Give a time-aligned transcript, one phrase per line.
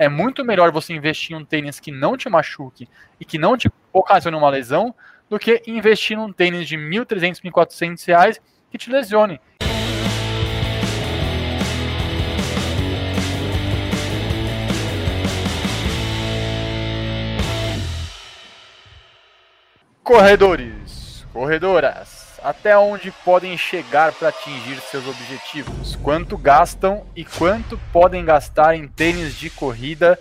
[0.00, 3.56] É muito melhor você investir em um tênis que não te machuque e que não
[3.56, 4.94] te ocasione uma lesão
[5.28, 8.40] do que investir num tênis de 1.300, 1.400 reais
[8.70, 9.40] que te lesione.
[20.04, 25.96] Corredores, corredoras, até onde podem chegar para atingir seus objetivos?
[26.02, 30.18] Quanto gastam e quanto podem gastar em tênis de corrida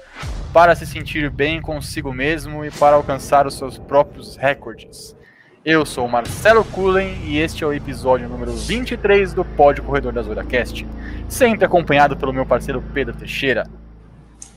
[0.54, 5.16] para se sentir bem consigo mesmo e para alcançar os seus próprios recordes?
[5.64, 10.22] Eu sou Marcelo Cullen e este é o episódio número 23 do Pod Corredor da
[10.22, 10.88] Zoracast,
[11.28, 13.70] sempre acompanhado pelo meu parceiro Pedro Teixeira.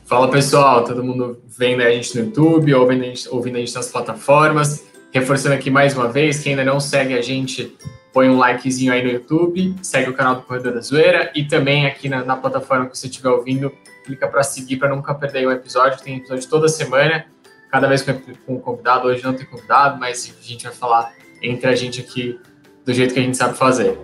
[0.05, 3.75] Fala pessoal, todo mundo vendo a gente no YouTube, ouvindo a gente, ouvindo a gente
[3.75, 4.90] nas plataformas.
[5.13, 7.77] Reforçando aqui mais uma vez, quem ainda não segue a gente,
[8.13, 11.87] põe um likezinho aí no YouTube, segue o canal do Corredor da Zoeira e também
[11.87, 13.73] aqui na, na plataforma que você estiver ouvindo,
[14.05, 16.01] clica para seguir para nunca perder um episódio.
[16.01, 17.27] Tem episódio toda semana,
[17.73, 19.09] cada vez com um convidado.
[19.09, 22.39] Hoje não tem convidado, mas a gente vai falar entre a gente aqui
[22.85, 23.99] do jeito que a gente sabe fazer.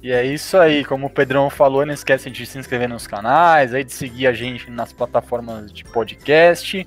[0.00, 3.74] E é isso aí, como o Pedrão falou, não esquece de se inscrever nos canais,
[3.74, 6.86] aí de seguir a gente nas plataformas de podcast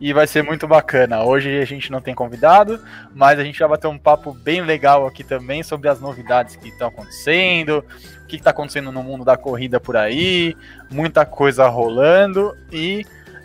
[0.00, 1.22] e vai ser muito bacana.
[1.22, 2.80] Hoje a gente não tem convidado,
[3.14, 6.68] mas a gente vai bater um papo bem legal aqui também sobre as novidades que
[6.68, 7.84] estão acontecendo,
[8.22, 10.56] o que está acontecendo no mundo da corrida por aí,
[10.90, 13.04] muita coisa rolando e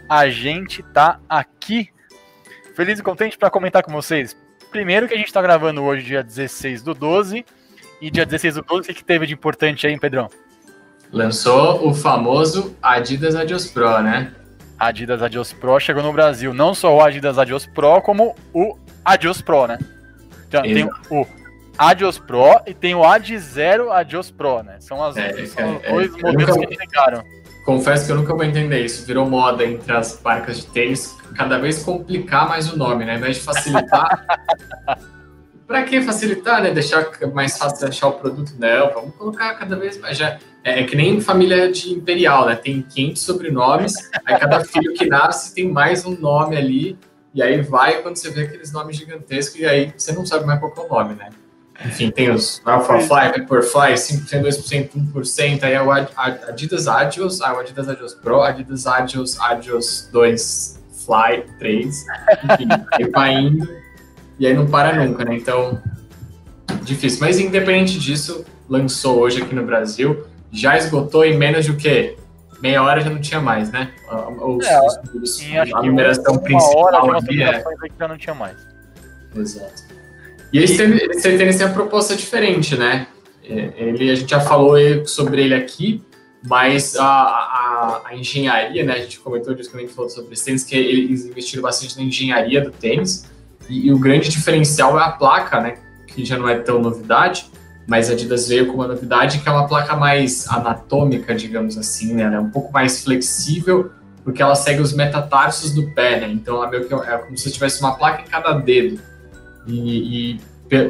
[0.10, 1.90] a gente tá aqui
[2.76, 4.36] feliz e contente para comentar com vocês.
[4.72, 7.46] Primeiro que a gente está gravando hoje, dia 16 do 12,
[8.02, 10.30] e dia 16 do 12, o que, teve de importante aí, Pedrão?
[11.12, 14.34] Lançou o famoso Adidas Adios Pro, né?
[14.82, 16.56] Adidas Adios Pro chegou no Brasil.
[16.56, 19.78] Não só o Adidas Adios Pro, como o Adios Pro, né?
[20.48, 21.28] Então, tem o
[21.78, 24.78] Adios Pro e tem o Ad Zero Adios Pro, né?
[24.80, 27.24] São, as, é, são é, dois é, modelos nunca, que chegaram.
[27.64, 29.06] Confesso que eu nunca vou entender isso.
[29.06, 33.12] Virou moda entre as marcas de tênis cada vez complicar mais o nome, né?
[33.12, 34.26] Ao invés de facilitar.
[35.68, 36.72] Para que facilitar, né?
[36.72, 38.54] Deixar mais fácil achar o produto?
[38.58, 40.18] Não, vamos colocar cada vez mais.
[40.18, 42.56] Já, é, é, que nem família de imperial, né?
[42.56, 43.94] Tem 500 sobrenomes,
[44.26, 46.98] aí cada filho que nasce tem mais um nome ali,
[47.34, 50.60] e aí vai quando você vê aqueles nomes gigantescos, e aí você não sabe mais
[50.60, 51.30] qual é o nome, né?
[51.84, 57.60] Enfim, tem os Alphafly, Vaporfly, 5%, 2%, 1%, aí é o Adidas Adios, ah, o
[57.60, 62.06] Adidas Adios Pro, Adidas Adios, Adios 2 Fly 3,
[62.44, 63.68] enfim, aí vai indo,
[64.38, 65.36] e aí não para nunca, né?
[65.36, 65.82] Então,
[66.84, 67.20] difícil.
[67.20, 72.18] Mas independente disso, lançou hoje aqui no Brasil, já esgotou em menos de o quê?
[72.62, 73.92] Meia hora já não tinha mais, né?
[74.40, 74.80] Os, é,
[75.16, 77.64] os, sim, a numeração principal hora ali é...
[78.00, 78.56] já não tinha mais.
[79.36, 79.84] Exato.
[80.54, 83.08] E esse tênis tem uma proposta diferente, né?
[83.44, 84.76] É, ele, a gente já falou
[85.08, 86.04] sobre ele aqui,
[86.46, 88.94] mas a, a, a engenharia, né?
[88.94, 91.98] A gente comentou disso quando a gente falou sobre esse tênis, que eles investiram bastante
[91.98, 93.32] na engenharia do tênis,
[93.70, 95.78] e, e o grande diferencial é a placa, né?
[96.06, 97.50] Que já não é tão novidade,
[97.88, 102.14] mas a Adidas veio com uma novidade que é uma placa mais anatômica, digamos assim,
[102.14, 102.24] né?
[102.24, 103.92] Ela é um pouco mais flexível,
[104.24, 106.30] porque ela segue os metatarsos do pé, né?
[106.30, 109.00] Então ela meio que é como se tivesse uma placa em cada dedo.
[109.68, 110.40] E, e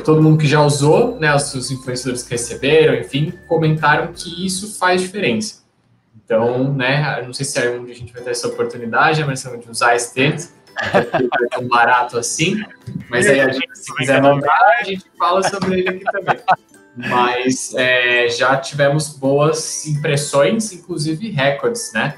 [0.03, 5.01] todo mundo que já usou, né, os, influenciadores que receberam, enfim, comentaram que isso faz
[5.01, 5.61] diferença.
[6.23, 9.69] Então, né, não sei se é onde a gente vai ter essa oportunidade, mas de
[9.69, 10.53] usar esse tênis,
[10.93, 12.63] é tão barato assim,
[13.09, 16.37] mas aí a gente, se quiser mandar, a gente fala sobre ele aqui também.
[16.95, 22.15] Mas é, já tivemos boas impressões, inclusive recordes, né?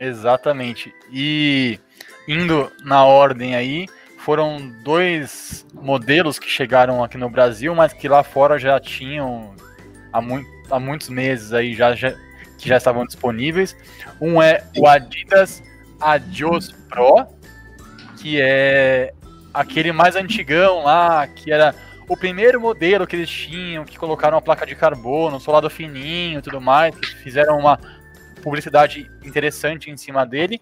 [0.00, 0.94] Exatamente.
[1.12, 1.78] E
[2.26, 3.86] indo na ordem aí,
[4.18, 9.54] foram dois modelos que chegaram aqui no Brasil, mas que lá fora já tinham
[10.12, 12.14] há, muito, há muitos meses aí já, já,
[12.58, 13.76] que já estavam disponíveis.
[14.20, 15.62] Um é o Adidas
[16.00, 17.26] Adios Pro,
[18.18, 19.12] que é
[19.52, 21.74] aquele mais antigão lá, que era
[22.08, 26.42] o primeiro modelo que eles tinham, que colocaram uma placa de carbono, solado fininho e
[26.42, 27.78] tudo mais, que fizeram uma
[28.42, 30.60] publicidade interessante em cima dele,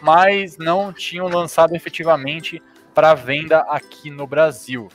[0.00, 2.62] mas não tinham lançado efetivamente
[2.94, 4.88] para venda aqui no Brasil.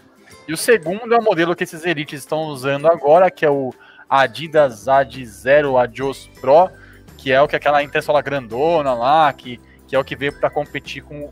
[0.47, 3.71] E o segundo é o modelo que esses elites estão usando agora, que é o
[4.09, 6.69] Adidas Ad Zero Adios Pro,
[7.15, 10.33] que é o que é aquela intersola grandona lá, que, que é o que veio
[10.33, 11.31] para competir com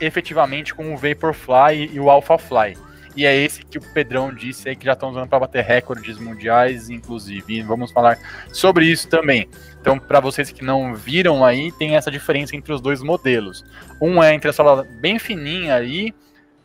[0.00, 2.76] efetivamente com o Vaporfly e o Alphafly.
[3.18, 6.20] E é esse que o Pedrão disse aí que já estão usando para bater recordes
[6.20, 7.56] mundiais, inclusive.
[7.56, 8.16] E vamos falar
[8.52, 9.48] sobre isso também.
[9.80, 13.64] Então, para vocês que não viram aí, tem essa diferença entre os dois modelos.
[14.00, 16.14] Um é entre a sola bem fininha aí,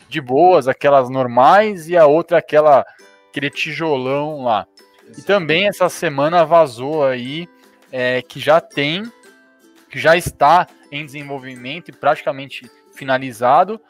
[0.08, 2.86] de boas, aquelas normais, e a outra aquela
[3.32, 4.68] aquele tijolão lá.
[5.18, 7.50] E também essa semana vazou aí
[7.92, 9.12] é, que já tem
[9.90, 13.82] que já está em desenvolvimento e praticamente finalizado.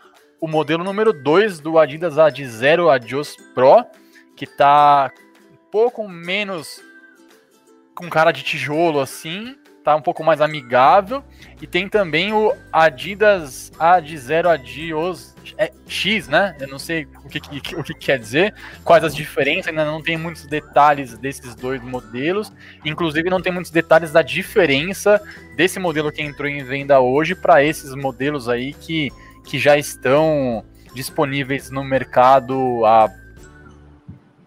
[0.44, 3.86] O modelo número 2 do Adidas Ad Zero Adios Pro,
[4.36, 5.10] que está
[5.50, 6.82] um pouco menos
[7.96, 9.56] com cara de tijolo assim,
[9.86, 11.24] tá um pouco mais amigável.
[11.62, 16.58] E tem também o Adidas Ad Zero Adios é, X, né?
[16.60, 18.54] Eu não sei o que, que, o que quer dizer,
[18.84, 22.52] quais as diferenças, ainda não tem muitos detalhes desses dois modelos.
[22.84, 25.22] Inclusive, não tem muitos detalhes da diferença
[25.56, 29.10] desse modelo que entrou em venda hoje para esses modelos aí que,
[29.44, 30.64] que já estão
[30.94, 33.10] disponíveis no mercado há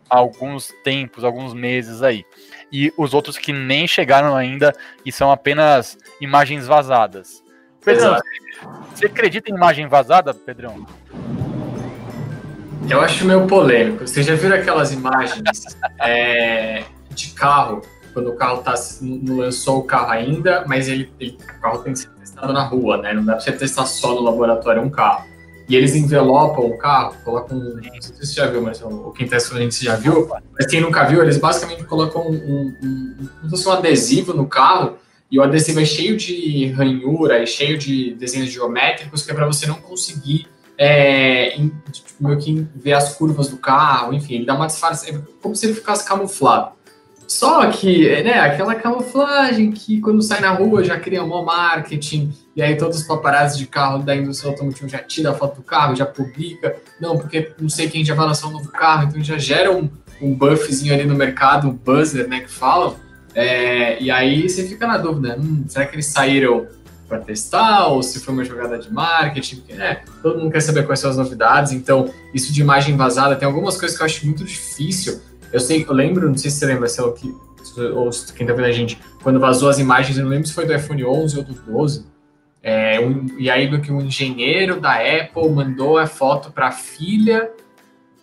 [0.09, 2.25] alguns tempos, alguns meses aí.
[2.73, 7.43] E os outros que nem chegaram ainda e são apenas imagens vazadas.
[7.85, 8.19] Pedrão,
[8.95, 10.87] você acredita em imagem vazada, Pedrão?
[12.89, 14.07] Eu acho meio polêmico.
[14.07, 15.43] Vocês já viram aquelas imagens
[16.01, 17.83] é, de carro,
[18.13, 21.93] quando o carro tá, não lançou o carro ainda, mas ele, ele, o carro tem
[21.93, 23.15] que ser testado na rua, né?
[23.15, 25.25] Não dá pra você testar só no laboratório um carro.
[25.69, 27.59] E eles envelopam o carro, colocam.
[27.59, 30.31] Não sei se você já viu, mas ou quem tá assistindo já viu.
[30.57, 34.97] Mas quem nunca viu, eles basicamente colocam um, um, um, um, adesivo no carro
[35.29, 39.47] e o adesivo é cheio de ranhura, é cheio de desenhos geométricos, que é para
[39.47, 40.47] você não conseguir
[40.79, 45.11] é, em, tipo, meio que ver as curvas do carro, enfim, ele dá uma disfarce,
[45.11, 46.76] é como se ele ficasse camuflado.
[47.27, 52.63] Só que, né, aquela camuflagem que quando sai na rua já cria um marketing, e
[52.63, 55.97] aí todos os paparazzi de carro da indústria automotiva já tira a foto do carro,
[55.97, 59.39] já publica, não, porque não sei quem já vai lançar um novo carro, então já
[59.39, 59.91] gera um,
[60.21, 62.97] um buffzinho ali no mercado, um buzzer, né, que falam,
[63.35, 66.67] é, e aí você fica na dúvida, hum, será que eles saíram
[67.09, 69.57] para testar ou se foi uma jogada de marketing?
[69.57, 73.37] Porque, né, todo mundo quer saber quais são as novidades, então isso de imagem vazada
[73.37, 75.21] tem algumas coisas que eu acho muito difícil.
[75.53, 77.35] Eu sei, eu lembro, não sei se você lembra, se é o que,
[77.95, 80.67] ou quem tá vendo a gente, quando vazou as imagens, eu não lembro se foi
[80.67, 82.07] do iPhone 11 ou do 12.
[82.63, 87.51] É, um, e aí que um engenheiro da Apple mandou a foto para a filha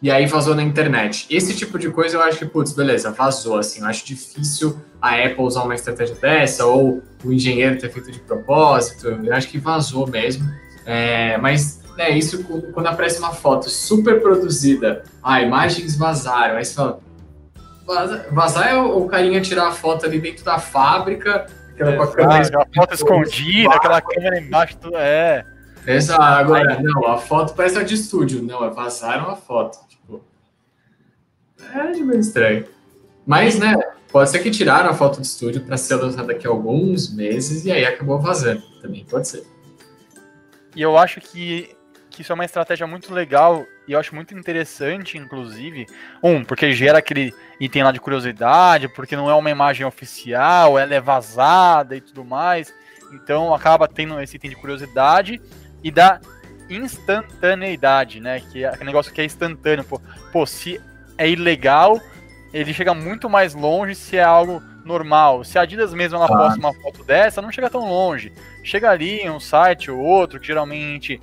[0.02, 1.26] e aí vazou na internet.
[1.30, 5.16] Esse tipo de coisa eu acho que, putz, beleza, vazou, assim, eu acho difícil a
[5.16, 9.58] Apple usar uma estratégia dessa, ou o engenheiro ter feito de propósito, eu acho que
[9.58, 10.44] vazou mesmo.
[10.86, 12.44] É, mas é isso
[12.74, 17.00] quando aparece uma foto super produzida, ah, imagens vazaram, aí você fala,
[18.32, 22.12] vazar é o, carinha tirar a foto ali dentro da fábrica, aquela é, com a
[22.12, 22.62] câmera.
[22.62, 25.46] A foto escondida, aquela câmera embaixo, tudo, é.
[25.86, 29.80] Exato, agora, não, a foto parece a de estúdio, não, é vazaram a foto.
[31.74, 32.66] É meio estranho.
[33.26, 33.76] Mas, né,
[34.12, 37.66] pode ser que tiraram a foto do estúdio para ser lançada daqui a alguns meses
[37.66, 38.62] e aí acabou vazando.
[38.82, 39.44] Também pode ser.
[40.76, 41.76] E eu acho que,
[42.14, 45.88] que isso é uma estratégia muito legal e eu acho muito interessante, inclusive.
[46.22, 50.94] Um, porque gera aquele item lá de curiosidade, porque não é uma imagem oficial, ela
[50.94, 52.72] é vazada e tudo mais.
[53.12, 55.42] Então acaba tendo esse item de curiosidade
[55.84, 56.22] e da
[56.70, 58.40] instantaneidade, né?
[58.40, 59.84] Que é aquele negócio que é instantâneo.
[59.84, 60.00] Pô,
[60.32, 60.80] pô se
[61.18, 62.00] é ilegal,
[62.54, 65.44] ele chega muito mais longe se é algo normal.
[65.44, 68.32] Se a Adidas mesmo ela posta uma foto dessa, não chega tão longe.
[68.64, 71.20] Chega ali em um site ou outro que geralmente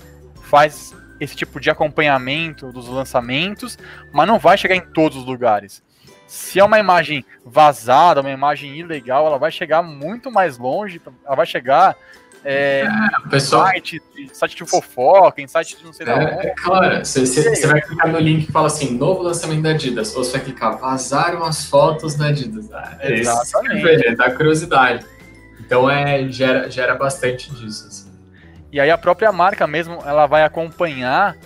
[0.50, 3.78] faz esse tipo de acompanhamento dos lançamentos,
[4.12, 5.82] mas não vai chegar em todos os lugares.
[6.26, 11.36] Se é uma imagem vazada, uma imagem ilegal, ela vai chegar muito mais longe, ela
[11.36, 11.96] vai chegar
[12.44, 13.66] é, é, pessoal...
[13.66, 14.00] site,
[14.32, 16.46] site de fofoca, em site de não sei é, da onde.
[16.46, 20.24] É claro, você vai clicar no link que fala assim, novo lançamento da Adidas, ou
[20.24, 22.72] você vai clicar, vazaram as fotos da Adidas.
[22.72, 23.82] Ah, é Exatamente.
[23.82, 25.04] Ver, dá curiosidade.
[25.60, 27.86] Então é, gera, gera bastante disso.
[27.86, 28.09] Assim.
[28.72, 31.36] E aí a própria marca mesmo, ela vai acompanhar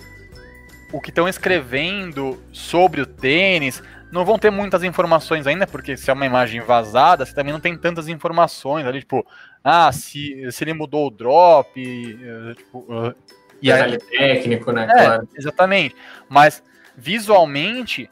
[0.93, 6.09] o que estão escrevendo sobre o tênis, não vão ter muitas informações ainda, porque se
[6.09, 9.27] é uma imagem vazada, você também não tem tantas informações ali, tipo,
[9.63, 13.15] ah, se, se ele mudou o drop, eh, tipo, uh,
[13.61, 14.85] e aí, técnico, né?
[14.85, 15.29] É, claro.
[15.35, 15.97] Exatamente.
[16.29, 16.63] Mas
[16.97, 18.09] visualmente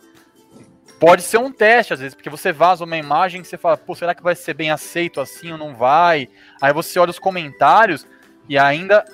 [0.99, 3.95] pode ser um teste às vezes, porque você vaza uma imagem que você fala, pô,
[3.95, 6.29] será que vai ser bem aceito assim ou não vai?
[6.61, 8.07] Aí você olha os comentários
[8.49, 9.05] e ainda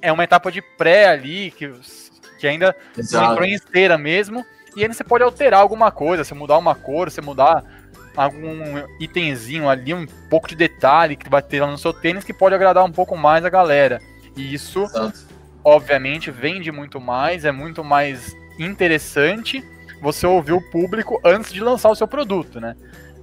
[0.00, 1.72] é uma etapa de pré ali que,
[2.38, 3.24] que ainda Exato.
[3.24, 4.44] não entrou em esteira mesmo.
[4.76, 7.64] E aí você pode alterar alguma coisa, você mudar uma cor, você mudar
[8.16, 12.32] algum itemzinho ali, um pouco de detalhe que vai ter lá no seu tênis que
[12.32, 14.00] pode agradar um pouco mais a galera.
[14.36, 15.26] E isso, Exato.
[15.62, 19.64] obviamente, vende muito mais, é muito mais interessante
[20.00, 22.76] você ouvir o público antes de lançar o seu produto, né?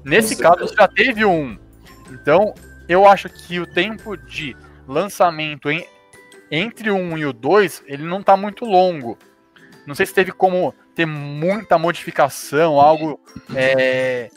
[0.04, 1.58] Nesse caso, você já teve um.
[2.10, 2.56] Então,
[2.88, 4.56] eu acho que o tempo de
[4.92, 5.86] lançamento em,
[6.52, 9.18] entre o 1 e o 2, ele não está muito longo.
[9.88, 13.20] Não sei se teve como ter muita modificação, algo
[13.56, 14.30] é,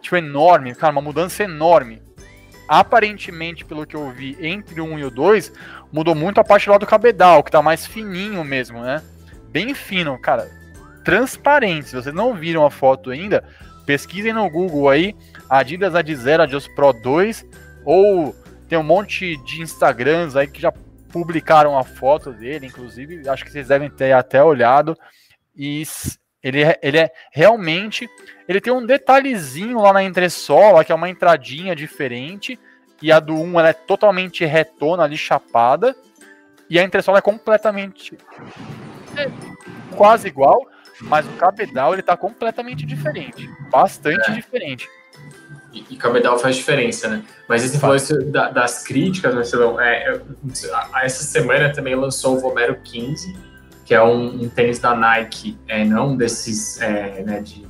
[0.00, 2.02] tipo enorme, cara, uma mudança enorme.
[2.68, 5.52] aparentemente, pelo que eu vi, entre o 1 e o 2,
[5.90, 9.02] mudou muito a parte lá do cabedal, que tá mais fininho mesmo, né?
[9.50, 10.50] Bem fino, cara.
[11.02, 11.88] Transparente.
[11.88, 13.42] Se vocês não viram a foto ainda,
[13.86, 15.16] pesquisem no Google aí,
[15.48, 17.46] Adidas Adizero Adios Pro 2,
[17.86, 18.36] ou
[18.68, 20.72] tem um monte de Instagrams aí que já
[21.10, 24.96] publicaram a foto dele, inclusive, acho que vocês devem ter até olhado.
[25.56, 25.82] E
[26.42, 28.08] ele é, ele é realmente.
[28.46, 32.58] Ele tem um detalhezinho lá na entressola, que é uma entradinha diferente.
[33.00, 35.96] E a do 1 ela é totalmente retona ali, chapada.
[36.68, 38.16] E a entressola é completamente.
[39.16, 39.30] É
[39.96, 40.68] quase igual,
[41.00, 43.48] mas o cabedal ele tá completamente diferente.
[43.70, 44.34] Bastante é.
[44.34, 44.88] diferente.
[45.78, 47.22] E, e cabedal faz diferença, né?
[47.48, 47.96] Mas esse falou
[48.30, 53.48] da, das críticas, Marcelão, é, é, essa semana também lançou o Vomero 15
[53.88, 57.66] que é um, um tênis da Nike, é, não desses é, né, de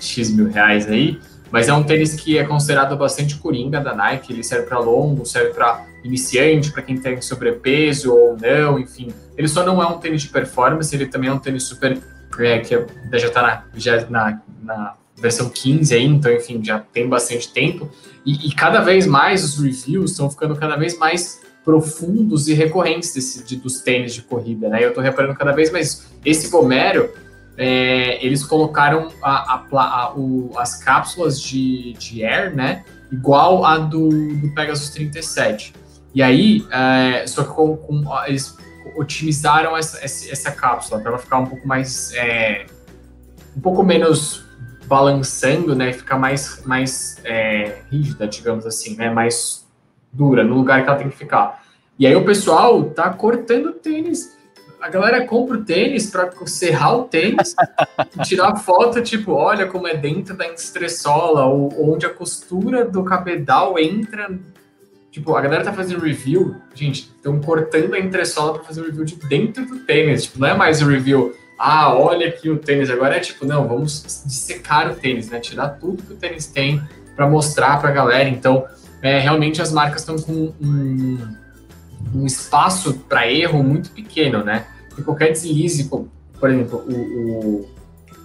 [0.00, 4.32] X mil reais aí, mas é um tênis que é considerado bastante coringa da Nike,
[4.32, 9.14] ele serve para longo, serve para iniciante, para quem tem sobrepeso ou não, enfim.
[9.38, 11.96] Ele só não é um tênis de performance, ele também é um tênis super,
[12.40, 12.74] é, que
[13.12, 17.88] já está na, já na, na versão 15 aí, então, enfim, já tem bastante tempo.
[18.24, 23.12] E, e cada vez mais os reviews estão ficando cada vez mais profundos e recorrentes
[23.12, 24.84] desse, de, dos tênis de corrida, né?
[24.84, 26.10] Eu tô reparando cada vez mais.
[26.24, 27.10] Esse Vomero,
[27.56, 32.84] é, eles colocaram a, a, a, o, as cápsulas de, de Air, né?
[33.12, 35.74] Igual a do, do Pegasus 37.
[36.14, 38.56] E aí, é, só que com, com, eles
[38.96, 42.12] otimizaram essa, essa cápsula para ela ficar um pouco mais.
[42.14, 42.66] É,
[43.56, 44.44] um pouco menos
[44.90, 45.92] balançando, né?
[45.92, 49.08] Ficar mais, mais é, rígida, digamos assim, né?
[49.08, 49.64] Mais
[50.12, 51.62] dura, no lugar que ela tem que ficar.
[51.96, 54.36] E aí o pessoal tá cortando o tênis.
[54.80, 57.54] A galera compra o tênis para serrar o tênis,
[58.24, 63.78] tirar foto, tipo, olha como é dentro da entressola, ou onde a costura do cabedal
[63.78, 64.28] entra.
[65.12, 69.04] Tipo, a galera tá fazendo review, gente, estão cortando a entressola para fazer o review
[69.04, 70.24] de dentro do tênis.
[70.24, 71.32] Tipo, não é mais o review,
[71.62, 72.88] ah, olha aqui o tênis.
[72.88, 75.38] Agora é tipo, não, vamos dissecar o tênis, né?
[75.38, 76.82] Tirar tudo que o tênis tem
[77.14, 78.30] para mostrar para a galera.
[78.30, 78.64] Então,
[79.02, 81.18] é, realmente as marcas estão com um,
[82.14, 84.64] um espaço para erro muito pequeno, né?
[84.96, 87.70] E qualquer deslize, por exemplo, o, o,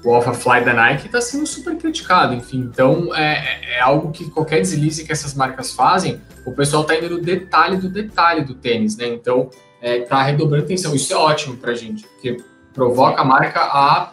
[0.06, 2.60] o Alpha Fly da Nike está sendo super criticado, enfim.
[2.60, 7.10] Então, é, é, algo que qualquer deslize que essas marcas fazem, o pessoal está indo
[7.10, 9.08] no detalhe do detalhe do tênis, né?
[9.08, 9.50] Então,
[9.82, 10.96] é, tá redobrando atenção.
[10.96, 12.38] Isso é ótimo para gente, porque
[12.75, 14.12] provoca a marca a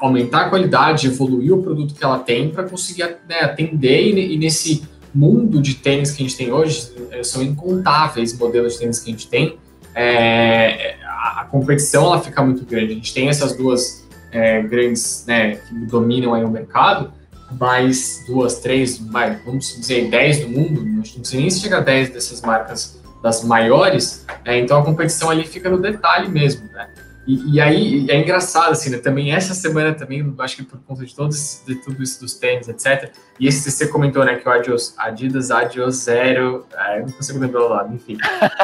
[0.00, 4.36] aumentar a qualidade, evoluir o produto que ela tem para conseguir né, atender e, e
[4.36, 4.82] nesse
[5.14, 9.10] mundo de tênis que a gente tem hoje, eh, são incontáveis modelos de tênis que
[9.10, 9.58] a gente tem,
[9.94, 12.92] é, a, competição ela fica muito grande.
[12.92, 17.12] A gente tem essas duas é, grandes né, que dominam aí o mercado,
[17.58, 21.80] mais duas, três, vai, vamos dizer, dez do mundo, não sei nem se chega a
[21.80, 26.88] dez dessas marcas das maiores, é, então a competição ali fica no detalhe mesmo, né?
[27.26, 28.98] E, e, aí é engraçado, assim, né?
[28.98, 32.66] Também essa semana também, acho que por conta de todos de tudo isso dos tênis,
[32.68, 33.10] etc.
[33.38, 37.62] E esse você comentou, né, que o Adios, Adidas Adios Zero, eu não consigo lembrar
[37.62, 38.16] o lado, enfim.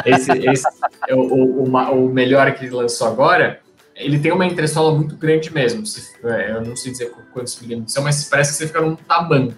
[0.05, 0.67] Esse, esse
[1.07, 3.61] é o, o, o, melhor que ele lançou agora,
[3.95, 5.85] ele tem uma entressola muito grande mesmo.
[5.87, 8.97] Se, é, eu não sei dizer quantos milímetros são, mas parece que você fica num
[8.97, 9.57] tamanho.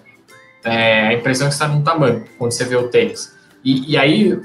[0.64, 3.36] É, a impressão é que você está num tamanho quando você vê o tênis.
[3.64, 4.40] E, e aí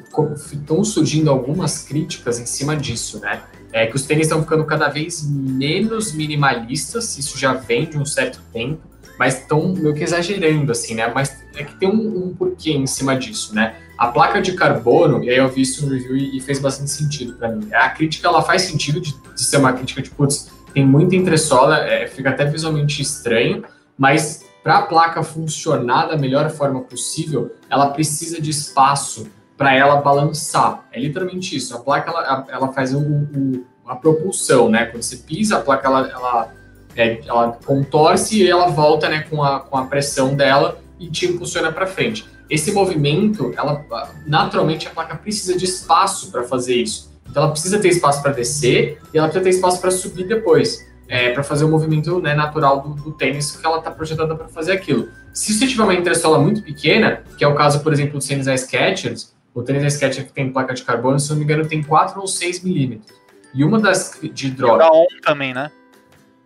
[0.51, 3.41] estão surgindo algumas críticas em cima disso, né?
[3.73, 8.05] É que os tênis estão ficando cada vez menos minimalistas, isso já vem de um
[8.05, 8.81] certo tempo,
[9.17, 11.11] mas estão meio que exagerando, assim, né?
[11.13, 13.75] Mas é que tem um, um, porquê em cima disso, né?
[13.97, 17.33] A placa de carbono, e aí eu vi isso no review e, fez bastante sentido
[17.33, 17.67] para mim.
[17.73, 21.77] A crítica, ela faz sentido de, de, ser uma crítica de, putz, tem muita entressola,
[21.79, 23.63] é, fica até visualmente estranho,
[23.97, 29.97] mas para a placa funcionar da melhor forma possível, ela precisa de espaço para ela
[29.97, 30.85] balançar.
[30.91, 31.75] É literalmente isso.
[31.75, 34.85] A placa ela, ela faz um, a propulsão, né?
[34.85, 36.53] Quando você pisa, a placa ela, ela,
[36.95, 41.25] é, ela contorce e ela volta, né, com a, com a pressão dela e te
[41.25, 42.25] impulsiona para frente.
[42.49, 43.85] Esse movimento, ela
[44.25, 47.11] naturalmente a placa precisa de espaço para fazer isso.
[47.29, 50.91] Então ela precisa ter espaço para descer e ela precisa ter espaço para subir depois.
[51.05, 54.47] É, para fazer o movimento né, natural do, do, tênis que ela está projetada para
[54.47, 55.09] fazer aquilo.
[55.33, 58.45] Se você tiver uma entressola muito pequena, que é o caso, por exemplo, do tênis
[58.45, 61.83] da Skechers, o da Skechers que tem placa de carbono, se não me engano, tem
[61.83, 63.15] 4 ou 6 milímetros.
[63.53, 64.83] E uma das de droga.
[64.83, 65.71] E o da ON também, né?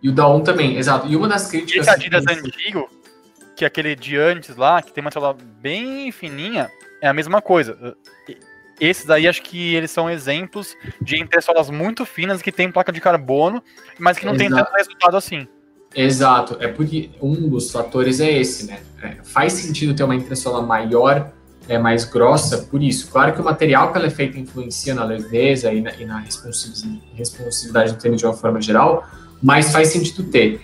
[0.02, 1.08] E o da ON também, exato.
[1.08, 1.86] E uma das críticas.
[1.86, 2.32] Esse Adidas que...
[2.32, 2.88] antigo,
[3.56, 7.40] que é aquele de antes lá, que tem uma tela bem fininha, é a mesma
[7.40, 7.96] coisa.
[8.78, 13.00] Esses aí acho que eles são exemplos de entressolas muito finas que tem placa de
[13.00, 13.62] carbono,
[13.98, 14.54] mas que não exato.
[14.54, 15.48] tem tanto resultado assim.
[15.94, 18.80] Exato, é porque um dos fatores é esse, né?
[19.02, 21.32] É, faz sentido ter uma entressola maior
[21.68, 23.10] é mais grossa por isso.
[23.10, 26.18] Claro que o material que ela é feita influencia na leveza e na, e na
[27.14, 29.06] responsividade do tênis de uma forma geral,
[29.42, 30.60] mas faz sentido ter.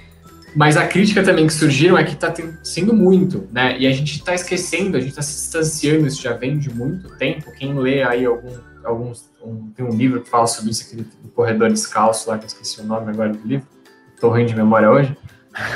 [0.56, 2.32] Mas a crítica também que surgiram é que está
[2.62, 3.76] sendo muito, né?
[3.78, 7.08] E a gente está esquecendo, a gente está se distanciando, isso já vem de muito
[7.16, 7.50] tempo.
[7.58, 8.52] Quem lê aí algum,
[8.84, 12.44] alguns, um, tem um livro que fala sobre isso, aquele do corredor descalço lá, que
[12.44, 13.66] eu esqueci o nome agora do livro,
[14.14, 15.16] estou ruim de memória hoje,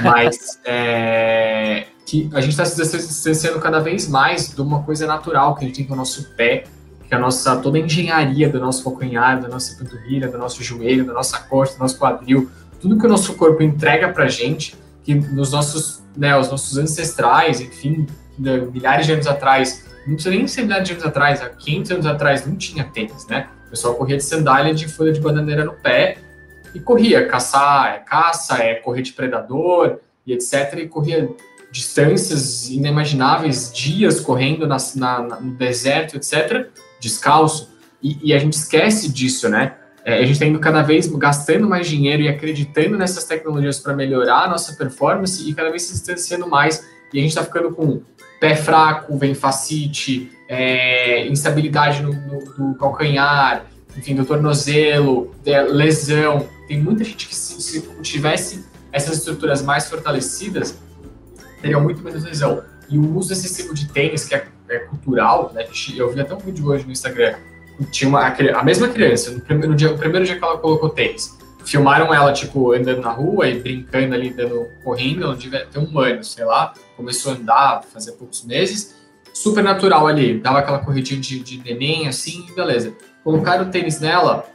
[0.02, 5.54] mas é, que a gente está se distanciando cada vez mais de uma coisa natural
[5.54, 6.64] que a gente tem com o nosso pé,
[7.06, 11.06] que a nossa toda a engenharia do nosso calcanhar, da nossa panturrilha, do nosso joelho,
[11.06, 15.14] da nossa costa, do nosso quadril, tudo que o nosso corpo entrega para gente, que
[15.14, 18.06] nos nossos, né, os nossos ancestrais, enfim,
[18.38, 22.06] milhares de anos atrás, não precisa nem ser milhares de anos atrás, há 500 anos
[22.06, 23.48] atrás não tinha tênis, né?
[23.66, 26.18] O pessoal corria de sandália de folha de bananeira no pé
[26.74, 30.74] e corria, caçar, é caça, é correr de predador e etc.
[30.78, 31.28] E corria
[31.70, 36.68] distâncias inimagináveis, dias correndo na, na, no deserto, etc.,
[37.00, 37.70] descalço.
[38.02, 39.74] E, e a gente esquece disso, né?
[40.04, 43.94] É, a gente está indo cada vez gastando mais dinheiro e acreditando nessas tecnologias para
[43.94, 46.82] melhorar a nossa performance e cada vez se distanciando mais.
[47.12, 48.00] E a gente está ficando com
[48.40, 53.66] pé fraco, vem facite, é, instabilidade no, no, no, calcanhar,
[53.98, 56.48] enfim, do tornozelo, lesão.
[56.66, 60.78] Tem muita gente que se, se tivesse essas estruturas mais fortalecidas,
[61.60, 62.62] teria muito menos lesão.
[62.88, 65.66] E o uso excessivo de tênis, que é, é cultural, né?
[65.96, 67.34] Eu vi até um vídeo hoje no Instagram
[67.86, 71.38] tinha uma, a mesma criança, no primeiro, dia, no primeiro dia que ela colocou tênis.
[71.64, 75.98] Filmaram ela, tipo, andando na rua e brincando ali, dando, correndo, ela devia ter um
[75.98, 76.72] ano, sei lá.
[76.96, 78.96] Começou a andar, fazia poucos meses.
[79.34, 82.94] Super natural ali, dava aquela corridinha de, de neném, assim, beleza.
[83.24, 84.46] Colocaram o tênis nela,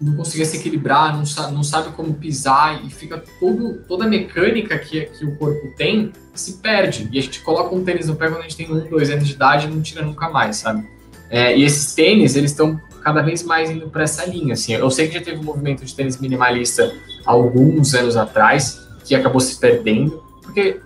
[0.00, 4.08] não conseguia se equilibrar, não, sabe, não sabe como pisar e fica todo, toda a
[4.08, 7.08] mecânica que, que o corpo tem se perde.
[7.12, 9.26] E a gente coloca um tênis no pé quando a gente tem um, dois anos
[9.26, 10.84] de idade e não tira nunca mais, sabe?
[11.30, 14.54] É, e esses tênis, eles estão cada vez mais indo para essa linha.
[14.54, 14.74] Assim.
[14.74, 16.92] Eu sei que já teve um movimento de tênis minimalista
[17.24, 20.80] alguns anos atrás, que acabou se perdendo, porque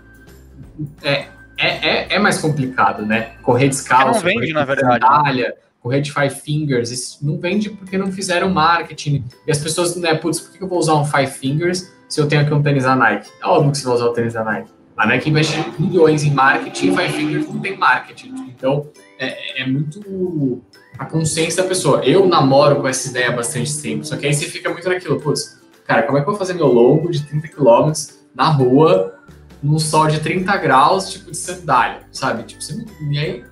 [1.02, 1.26] é,
[1.58, 3.32] é, é, é mais complicado, né?
[3.42, 5.04] Correr descalço, não vende, correr na verdade.
[5.04, 5.54] Sandália,
[5.86, 9.24] correr de five fingers, isso não vende porque não fizeram marketing.
[9.46, 12.26] E as pessoas, né, putz, por que eu vou usar um five fingers se eu
[12.26, 13.30] tenho aqui um tênis da Nike?
[13.40, 14.68] É óbvio que você vai usar o tênis da Nike.
[14.96, 18.34] A Nike investe milhões em marketing, five fingers não tem marketing.
[18.48, 20.60] Então, é, é, muito
[20.98, 22.04] a consciência da pessoa.
[22.04, 25.20] Eu namoro com essa ideia há bastante tempo, só que aí você fica muito naquilo,
[25.20, 27.92] putz, cara, como é que eu vou fazer meu longo de 30 km
[28.34, 29.20] na rua,
[29.62, 32.42] num sol de 30 graus, tipo de sandália, sabe?
[32.42, 33.44] Tipo, você, e aí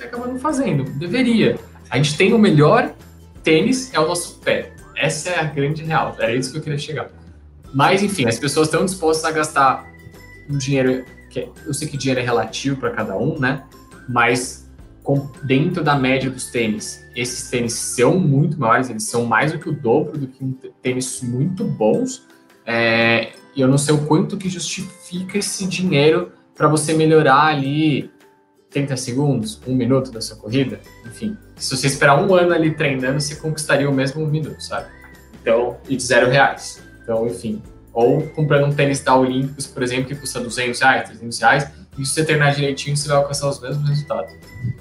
[0.00, 0.84] você acaba não fazendo.
[0.98, 1.58] Deveria.
[1.90, 2.94] A gente tem o melhor
[3.42, 4.72] tênis, é o nosso pé.
[4.96, 6.16] Essa é a grande real.
[6.18, 7.10] Era isso que eu queria chegar.
[7.74, 9.84] Mas, enfim, as pessoas estão dispostas a gastar
[10.48, 13.62] um dinheiro que é, eu sei que dinheiro é relativo para cada um, né?
[14.08, 14.68] Mas
[15.42, 17.04] dentro da média dos tênis.
[17.16, 20.52] Esses tênis são muito maiores, eles são mais do que o dobro do que um
[20.80, 22.26] tênis muito bons.
[22.64, 28.10] É, e eu não sei o quanto que justifica esse dinheiro para você melhorar ali
[28.70, 30.80] 30 segundos, um minuto da sua corrida.
[31.06, 34.88] Enfim, se você esperar um ano ali treinando, você conquistaria o mesmo minuto, sabe?
[35.40, 36.82] Então, e de zero reais.
[37.02, 37.62] Então, enfim.
[37.92, 42.06] Ou comprando um tênis da Olímpicos, por exemplo, que custa 200 reais, 300 reais, e
[42.06, 44.32] se você treinar direitinho, você vai alcançar os mesmos resultados.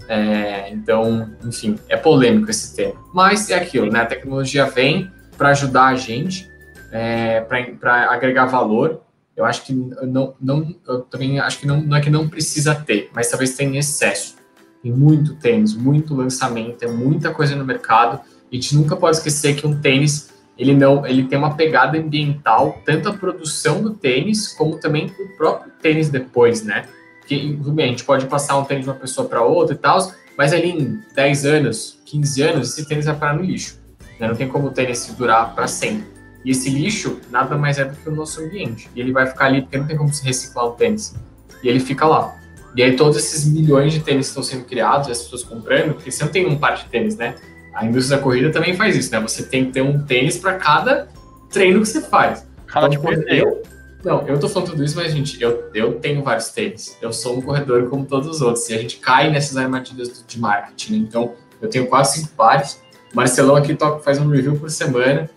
[0.08, 2.94] É, então, enfim, é polêmico esse tema.
[3.14, 4.02] Mas é aquilo, né?
[4.02, 6.50] A tecnologia vem para ajudar a gente,
[6.92, 9.02] é, para agregar valor.
[9.40, 12.76] Eu acho que não, não, eu também acho que não, não é que não precisa
[12.76, 14.36] ter, mas talvez tenha excesso.
[14.84, 18.20] Tem muito tênis, muito lançamento, é muita coisa no mercado.
[18.52, 21.98] E a gente nunca pode esquecer que um tênis ele não, ele tem uma pegada
[21.98, 26.86] ambiental, tanto a produção do tênis como também o próprio tênis depois, né?
[27.30, 29.78] que tudo bem, a gente pode passar um tênis de uma pessoa para outra e
[29.78, 33.80] tal, mas ali em 10 anos, 15 anos, esse tênis vai parar no lixo.
[34.20, 34.28] Né?
[34.28, 36.19] Não tem como o tênis durar para sempre.
[36.44, 38.90] E esse lixo nada mais é do que o nosso ambiente.
[38.96, 41.16] E ele vai ficar ali porque não tem como se reciclar o tênis.
[41.64, 42.36] E ele fica lá.
[42.76, 46.24] E aí todos esses milhões de tênis estão sendo criados, as pessoas comprando, porque você
[46.24, 47.36] não tem um par de tênis, né?
[47.74, 49.20] A indústria da corrida também faz isso, né?
[49.20, 51.08] Você tem que ter um tênis para cada
[51.50, 52.48] treino que você faz.
[52.68, 53.64] Cada então, tipo eu,
[54.04, 56.98] não, eu tô falando tudo isso, mas, gente, eu, eu tenho vários tênis.
[57.02, 58.70] Eu sou um corredor como todos os outros.
[58.70, 60.94] E a gente cai nessas armadilhas de marketing.
[60.94, 60.98] Né?
[61.00, 62.82] Então, eu tenho quase cinco pares.
[63.14, 65.30] Marcelão aqui toca, faz um review por semana.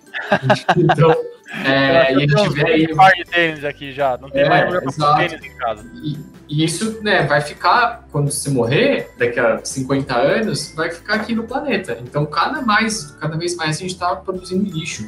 [0.77, 1.11] Então,
[1.65, 2.93] é, e a gente vê aí.
[2.93, 4.17] Um par de tênis aqui já.
[4.17, 5.85] Não tem é, mais lugar pra tênis em casa.
[6.03, 11.15] E, e, isso né, vai ficar, quando você morrer, daqui a 50 anos, vai ficar
[11.15, 11.99] aqui no planeta.
[12.03, 15.05] Então, cada, mais, cada vez mais a gente tá produzindo lixo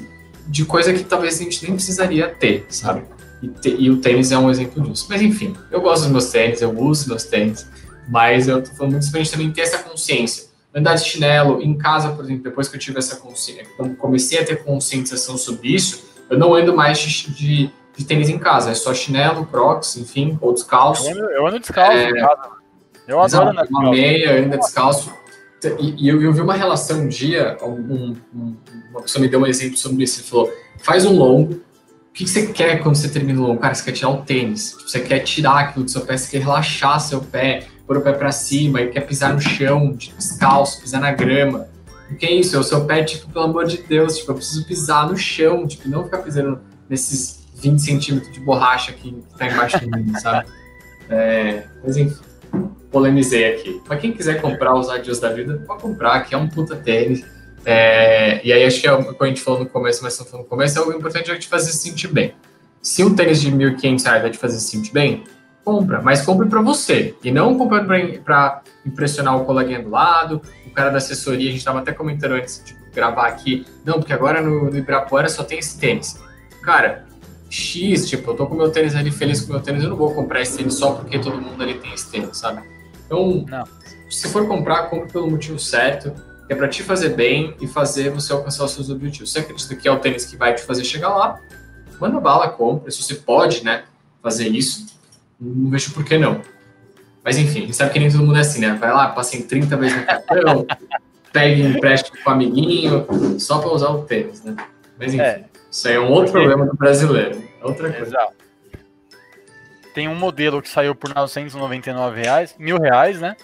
[0.46, 3.04] de coisa que talvez a gente nem precisaria ter, sabe?
[3.42, 5.06] E, te, e, o tênis é um exemplo disso.
[5.08, 7.66] Mas enfim, eu gosto dos meus tênis, eu uso meus tênis.
[8.08, 10.44] Mas eu tô falando muito pra gente também ter essa consciência.
[10.74, 14.40] Andar de chinelo em casa, por exemplo, depois que eu tive essa consciência, quando comecei
[14.40, 18.70] a ter conscientização sobre isso, eu não ando mais de, de, de tênis em casa,
[18.70, 21.08] é só chinelo, crocs, enfim, ou descalço.
[21.08, 22.50] Eu ando, eu ando descalço é, em casa.
[23.06, 25.12] Eu adoro andar Uma meia, anda descalço.
[25.78, 28.56] E, e eu, eu, vi uma relação um dia, um, um,
[28.90, 31.60] uma pessoa me deu um exemplo sobre isso, falou, faz um longo, o
[32.12, 33.60] que, que você quer quando você termina o longo?
[33.60, 36.44] Cara, você quer tirar o tênis, você quer tirar aquilo do seu pé, você quer
[36.44, 41.00] relaxar seu pé, pôr o pé para cima, e quer pisar no chão, descalço, pisar
[41.00, 41.68] na grama.
[42.10, 42.56] O que é isso?
[42.56, 45.66] É o seu pé, tipo, pelo amor de Deus, tipo, eu preciso pisar no chão,
[45.66, 50.48] tipo, não ficar pisando nesses 20 centímetros de borracha que tá embaixo de mim, sabe?
[51.08, 52.16] É, mas enfim
[52.94, 53.80] polemizei aqui.
[53.84, 57.24] Para quem quiser comprar os adios da vida, pode comprar, que é um puta tênis.
[57.66, 60.24] É, e aí acho que é o que a gente falou no começo, mas não
[60.24, 62.34] falou no começo, é o importante é te fazer se sentir bem.
[62.80, 65.24] Se um tênis de 1.500 reais vai te fazer se sentir bem,
[65.64, 67.14] compra, mas compre para você.
[67.24, 67.82] E não compre
[68.24, 72.32] para impressionar o coleguinha do lado, o cara da assessoria, a gente estava até comentando
[72.32, 76.20] antes de gravar aqui, não, porque agora no, no Ibirapuera só tem esse tênis.
[76.62, 77.04] Cara,
[77.50, 80.14] X, tipo, eu tô com meu tênis ali feliz com meu tênis, eu não vou
[80.14, 82.62] comprar esse tênis só porque todo mundo ali tem esse tênis, sabe?
[83.06, 83.64] Então, Não.
[84.08, 86.12] se for comprar, compre pelo motivo certo,
[86.46, 89.32] que é para te fazer bem e fazer você alcançar os seus objetivos.
[89.32, 91.38] Você acredita que é o tênis que vai te fazer chegar lá,
[92.00, 92.90] manda bala, compra.
[92.90, 93.84] Se você pode, né,
[94.22, 94.86] fazer isso,
[95.40, 96.40] não vejo por que não.
[97.22, 98.74] Mas enfim, a gente sabe que nem todo mundo é assim, né?
[98.74, 100.66] Vai lá, passa em 30 vezes no cartão,
[101.32, 103.06] pega empréstimo com o amiguinho,
[103.38, 104.56] só para usar o tênis, né?
[104.98, 105.44] Mas enfim, é.
[105.70, 107.42] isso aí é um outro problema do brasileiro.
[107.60, 108.06] É outra coisa.
[108.06, 108.44] Exato
[109.94, 113.36] tem um modelo que saiu por 999 reais, mil reais, né?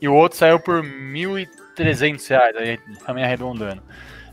[0.00, 3.80] E o outro saiu por 1.300 reais, aí também arredondando.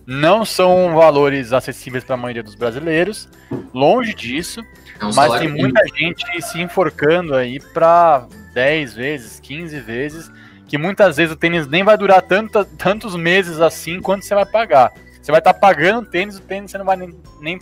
[0.10, 3.30] Não são valores acessíveis para a maioria dos brasileiros,
[3.74, 4.62] longe disso,
[5.00, 10.32] é um mas tem muita gente se enforcando aí para 10 vezes, 15 vezes,
[10.68, 14.46] que muitas vezes o tênis nem vai durar tanto, tantos meses assim quanto você vai
[14.46, 14.92] pagar.
[15.22, 17.60] Você vai estar tá pagando o tênis, o tênis você não vai nem, nem,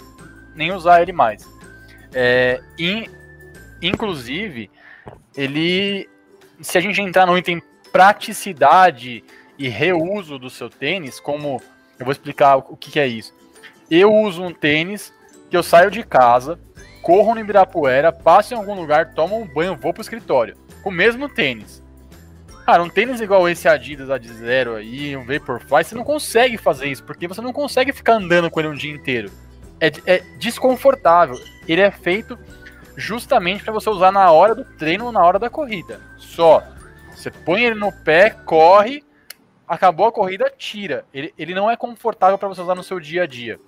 [0.56, 1.46] nem usar ele mais.
[2.14, 3.10] É, e
[3.82, 4.70] Inclusive,
[5.36, 6.10] ele.
[6.62, 9.24] Se a gente entrar no item praticidade
[9.58, 11.62] e reuso do seu tênis, como.
[12.00, 13.34] Eu vou explicar o que, que é isso.
[13.90, 15.14] Eu uso um tênis
[15.50, 16.60] que eu saio de casa,
[17.02, 20.58] corro no Ibirapuera, passo em algum lugar, tomo um banho, vou pro escritório.
[20.84, 21.82] Com o mesmo tênis.
[22.66, 26.88] Cara, um tênis igual esse Adidas Ad Zero aí, um Vaporfly, você não consegue fazer
[26.88, 29.32] isso, porque você não consegue ficar andando com ele um dia inteiro.
[29.80, 31.38] É, é desconfortável.
[31.66, 32.38] Ele é feito
[32.98, 36.02] justamente para você usar na hora do treino ou na hora da corrida.
[36.18, 36.62] Só.
[37.16, 39.02] Você põe ele no pé, corre,
[39.68, 41.06] acabou a corrida, tira.
[41.14, 43.60] Ele, ele não é confortável para você usar no seu dia a dia.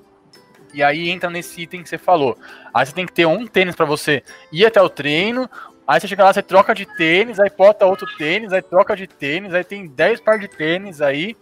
[0.74, 2.38] E aí entra nesse item que você falou.
[2.74, 5.50] Aí você tem que ter um tênis para você ir até o treino.
[5.88, 9.08] Aí você chega lá, você troca de tênis, aí bota outro tênis, aí troca de
[9.08, 11.36] tênis, aí tem 10 par de tênis aí.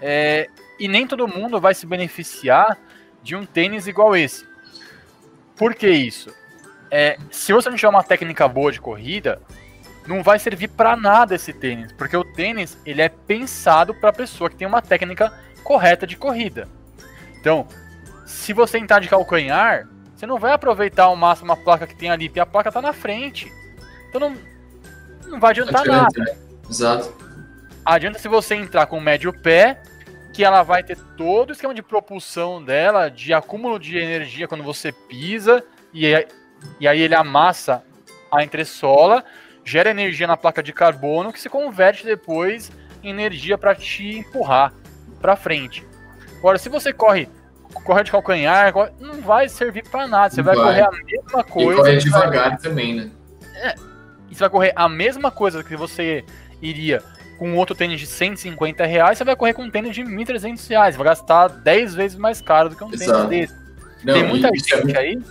[0.00, 2.78] É, e nem todo mundo vai se beneficiar
[3.22, 4.46] de um tênis igual esse.
[5.56, 6.32] Por que isso?
[6.90, 9.40] é, se você não tiver uma técnica boa de corrida,
[10.08, 14.48] não vai servir para nada esse tênis, porque o tênis ele é pensado para pessoa
[14.48, 16.66] que tem uma técnica correta de corrida.
[17.38, 17.68] Então,
[18.24, 22.10] se você entrar de calcanhar, você não vai aproveitar ao máximo a placa que tem
[22.10, 23.52] ali, porque a placa está na frente.
[24.08, 24.36] Então não,
[25.26, 26.08] não vai adiantar nada.
[26.16, 26.36] Né?
[26.68, 27.14] Exato.
[27.84, 29.80] Adianta se você entrar com o médio pé,
[30.32, 34.64] que ela vai ter todo o esquema de propulsão dela, de acúmulo de energia quando
[34.64, 36.06] você pisa, e
[36.80, 37.82] e aí ele amassa
[38.32, 39.24] a entressola,
[39.68, 44.72] gera energia na placa de carbono que se converte depois em energia para te empurrar
[45.20, 45.86] para frente.
[46.38, 47.28] Agora, se você corre
[47.84, 50.34] corre de calcanhar, não vai servir para nada.
[50.34, 51.72] Você vai, vai, correr a mesma coisa.
[51.72, 52.58] E corre devagar vai...
[52.58, 53.10] também, né?
[53.54, 53.74] É,
[54.30, 56.24] e você vai correr a mesma coisa que você
[56.62, 57.02] iria
[57.38, 60.96] com outro tênis de 150 reais, você vai correr com um tênis de 1.300 reais.
[60.96, 63.28] Vai gastar 10 vezes mais caro do que um Exato.
[63.28, 63.68] tênis desse.
[64.02, 64.98] Não, Tem muita gente é...
[64.98, 65.22] aí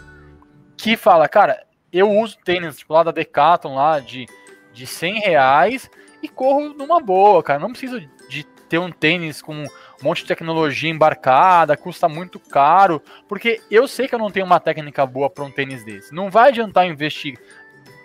[0.78, 4.26] que fala, cara, eu uso tênis, tipo, lá da Decathlon, lá, de,
[4.73, 5.89] de 100 reais
[6.21, 7.60] e corro numa boa, cara.
[7.60, 9.67] Não preciso de ter um tênis com um
[10.04, 14.60] monte de tecnologia embarcada, custa muito caro, porque eu sei que eu não tenho uma
[14.60, 16.13] técnica boa para um tênis desse.
[16.13, 17.38] Não vai adiantar investir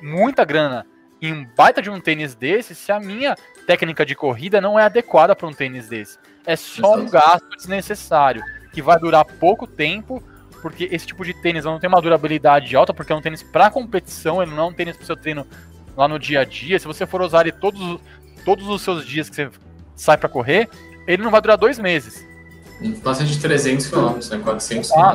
[0.00, 0.86] muita grana
[1.20, 4.84] em um baita de um tênis desse se a minha técnica de corrida não é
[4.84, 6.18] adequada para um tênis desse.
[6.44, 8.42] É só um gasto desnecessário
[8.72, 10.22] que vai durar pouco tempo
[10.62, 13.68] porque esse tipo de tênis não tem uma durabilidade alta, porque é um tênis para
[13.68, 15.44] competição, ele não é um tênis para seu treino
[15.96, 16.78] lá no dia a dia.
[16.78, 18.00] Se você for usar ele todos,
[18.44, 19.50] todos os seus dias que você
[19.96, 20.70] sai para correr,
[21.06, 22.24] ele não vai durar dois meses.
[23.02, 24.38] Passa de 300 km, né?
[24.42, 24.98] 400 km.
[24.98, 25.14] Ah,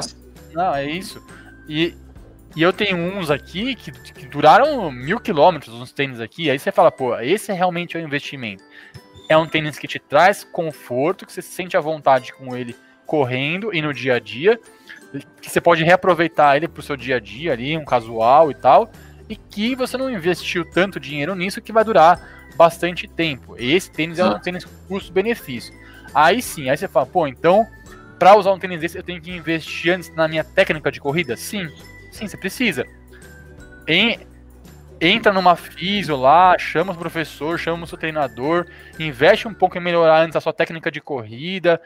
[0.53, 1.25] não, é isso.
[1.67, 1.95] E,
[2.55, 6.49] E eu tenho uns aqui que, que duraram mil quilômetros, uns tênis aqui.
[6.49, 8.63] Aí você fala, pô, esse realmente é o um investimento.
[9.29, 12.75] É um tênis que te traz conforto, que você se sente à vontade com ele
[13.05, 14.59] correndo e no dia a dia,
[15.41, 18.55] que você pode reaproveitar ele para o seu dia a dia ali, um casual e
[18.55, 18.91] tal,
[19.29, 22.19] e que você não investiu tanto dinheiro nisso que vai durar
[22.55, 23.55] bastante tempo.
[23.57, 25.73] Esse tênis é um tênis custo-benefício.
[26.13, 27.65] Aí sim, aí você fala, pô, então,
[28.17, 31.37] para usar um tênis desse, eu tenho que investir antes na minha técnica de corrida?
[31.37, 31.69] Sim,
[32.17, 32.83] Sim, você precisa.
[33.87, 34.19] Em,
[34.99, 38.65] entra numa físio lá, chama o professor, chama o seu treinador,
[38.99, 41.79] investe um pouco em melhorar antes a sua técnica de corrida,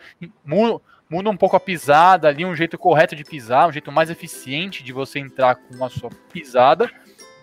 [0.45, 4.09] muda, muda um pouco a pisada ali, um jeito correto de pisar, um jeito mais
[4.09, 6.89] eficiente de você entrar com a sua pisada,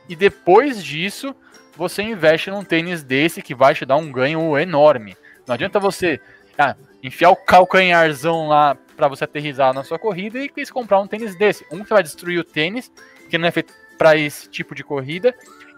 [0.08, 1.36] e depois disso
[1.76, 5.14] você investe num tênis desse que vai te dar um ganho enorme.
[5.46, 6.18] Não adianta você
[6.56, 11.06] ah, enfiar o calcanharzão lá para você aterrizar na sua corrida e quis comprar um
[11.06, 11.64] tênis desse.
[11.70, 12.90] Um que vai destruir o tênis,
[13.28, 15.34] que não é feito para esse tipo de corrida.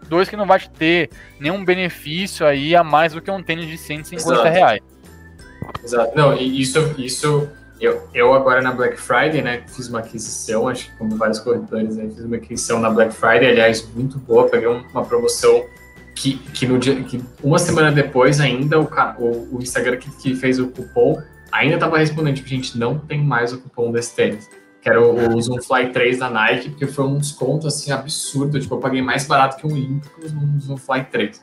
[0.09, 3.66] Dois que não vai te ter nenhum benefício aí a mais do que um tênis
[3.66, 4.48] de 150 Exato.
[4.48, 4.81] reais.
[5.85, 6.16] Exato.
[6.16, 7.50] Não, isso, isso
[7.81, 11.97] eu, eu agora na Black Friday, né, fiz uma aquisição, acho que como vários corretores,
[11.97, 15.64] né, fiz uma aquisição na Black Friday, aliás, muito boa, peguei uma promoção
[16.14, 18.88] que, que no dia, que uma semana depois ainda o,
[19.19, 23.23] o, o Instagram que, que fez o cupom ainda estava respondendo, tipo, gente, não tem
[23.23, 24.49] mais o cupom desse tênis.
[24.81, 28.59] Que era o, o Zoom Fly 3 da Nike, porque foi um desconto, assim, absurdo.
[28.59, 31.43] Tipo, eu paguei mais barato que um Olímpicos no Zoom Fly 3.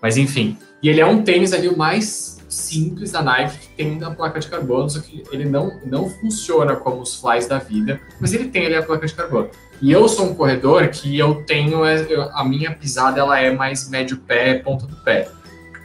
[0.00, 0.56] Mas, enfim.
[0.82, 4.40] E ele é um tênis ali, o mais simples da Nike, que tem a placa
[4.40, 8.48] de carbono, só que ele não, não funciona como os Flies da vida, mas ele
[8.48, 9.50] tem ali a placa de carbono.
[9.80, 13.88] E eu sou um corredor que eu tenho, é, a minha pisada, ela é mais
[13.90, 15.28] médio pé, ponta do pé.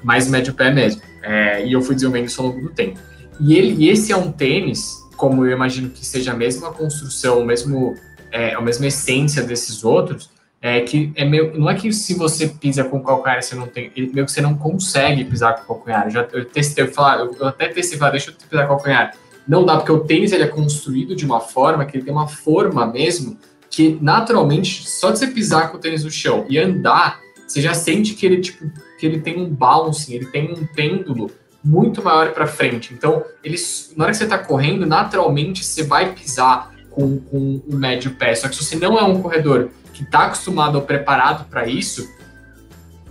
[0.01, 1.01] Mais médio pé mesmo.
[1.21, 2.97] É, e eu fui desenvolvendo isso ao longo do tempo.
[3.39, 7.45] E, ele, esse é um tênis, como eu imagino que seja a mesma construção, o
[7.45, 7.95] mesmo,
[8.31, 10.29] é, a mesma essência desses outros,
[10.61, 13.91] é que é meio, não é que se você pisa com calcanhar você não tem,
[13.95, 16.05] ele, meio que você não consegue pisar com calcanhar.
[16.05, 19.15] Eu já eu testei, eu, falar, eu, até testei, falar, deixa eu pisar com calcanhar.
[19.47, 22.27] Não dá, porque o tênis ele é construído de uma forma que ele tem uma
[22.27, 23.37] forma mesmo
[23.71, 27.73] que naturalmente só de você pisar com o tênis no chão e andar, você já
[27.73, 28.69] sente que ele tipo
[28.99, 31.31] que ele tem um bouncing, ele tem um pêndulo
[31.63, 32.93] muito maior para frente.
[32.93, 37.75] Então, eles, na hora que você está correndo, naturalmente você vai pisar com, com o
[37.75, 38.35] médio pé.
[38.35, 42.07] Só que se você não é um corredor que está acostumado ou preparado para isso,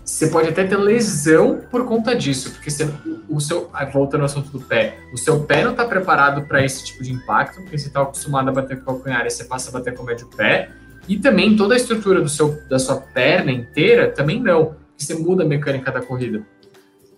[0.04, 2.88] você pode até ter lesão por conta disso, porque você,
[3.28, 6.84] o seu, voltando ao assunto do pé, o seu pé não está preparado para esse
[6.84, 9.70] tipo de impacto, porque você está acostumado a bater com o calcanhar e você passa
[9.70, 10.70] a bater com o médio pé,
[11.08, 15.14] e também toda a estrutura do seu, da sua perna inteira também não, porque você
[15.14, 16.44] muda a mecânica da corrida.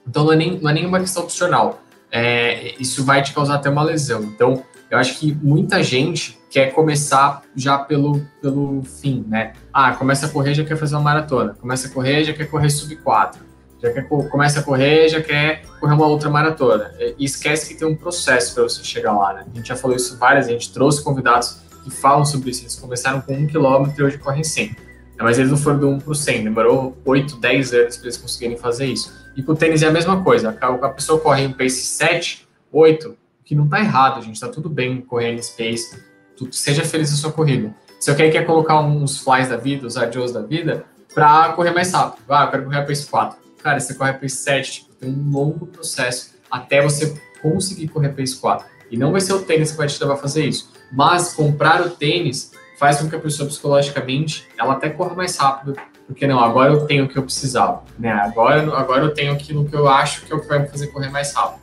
[0.07, 1.83] Então não é, nem, não é nenhuma questão opcional.
[2.11, 4.23] É, isso vai te causar até uma lesão.
[4.23, 9.55] Então, eu acho que muita gente quer começar já pelo, pelo fim, né?
[9.73, 11.57] Ah, começa a correr, já quer fazer uma maratona.
[11.59, 13.41] Começa a correr, já quer correr sub 4.
[13.83, 16.93] Já quer, começa a correr, já quer correr uma outra maratona.
[17.19, 19.47] E esquece que tem um processo para você chegar lá, né?
[19.51, 22.65] A gente já falou isso várias, a gente trouxe convidados que falam sobre isso.
[22.65, 24.77] Eles começaram com um quilômetro e hoje correm 100.
[25.19, 28.19] Mas eles não foram do 1 para o 100, demorou 8, 10 anos para eles
[28.19, 29.11] conseguirem fazer isso.
[29.35, 30.55] E com o tênis é a mesma coisa.
[30.61, 33.22] A pessoa corre em pace 7, 8,
[33.53, 34.35] que não está errado, gente.
[34.35, 36.03] Está tudo bem correr em pace.
[36.51, 37.75] seja feliz na sua corrida.
[38.01, 41.93] Se eu quer colocar uns flies da vida, os adios da vida, para correr mais
[41.93, 42.25] rápido.
[42.31, 43.39] Ah, eu quero correr a pace 4.
[43.63, 48.09] Cara, você corre a pace 7, tipo, tem um longo processo até você conseguir correr
[48.09, 48.67] a pace 4.
[48.91, 50.73] E não vai ser o tênis que vai te levar a fazer isso.
[50.91, 55.77] Mas comprar o tênis faz com que a pessoa psicologicamente ela até corra mais rápido
[56.07, 58.11] porque não, agora eu tenho o que eu precisava, né?
[58.11, 61.09] Agora, agora eu tenho aquilo que eu acho que é que vai me fazer correr
[61.09, 61.62] mais rápido.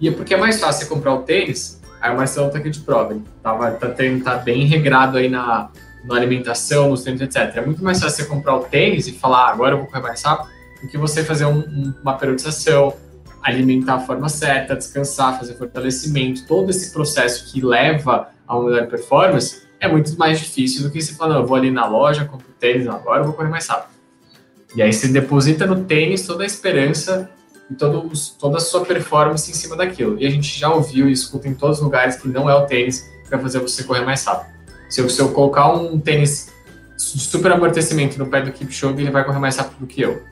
[0.00, 2.70] E é porque é mais fácil você comprar o tênis, aí o Marcelo tá aqui
[2.70, 5.70] de prova, ele tava, tá, tendo, tá bem regrado aí na,
[6.04, 7.56] na alimentação, nos tênis, etc.
[7.56, 10.02] É muito mais fácil você comprar o tênis e falar, ah, agora eu vou correr
[10.02, 10.48] mais rápido,
[10.82, 12.94] do que você fazer um, um, uma periodização,
[13.42, 18.86] alimentar a forma certa, descansar, fazer fortalecimento, todo esse processo que leva a uma melhor
[18.88, 22.48] performance, é muito mais difícil do que você falar, eu vou ali na loja, compro
[22.58, 23.90] tênis, agora eu vou correr mais rápido.
[24.74, 27.30] E aí você deposita no tênis toda a esperança
[27.70, 30.18] e todo, toda a sua performance em cima daquilo.
[30.20, 32.66] E a gente já ouviu e escuta em todos os lugares que não é o
[32.66, 34.50] tênis que vai fazer você correr mais rápido.
[34.88, 36.52] Se eu, se eu colocar um tênis
[36.96, 40.22] de super amortecimento no pé do Kipchoge, ele vai correr mais rápido do que eu.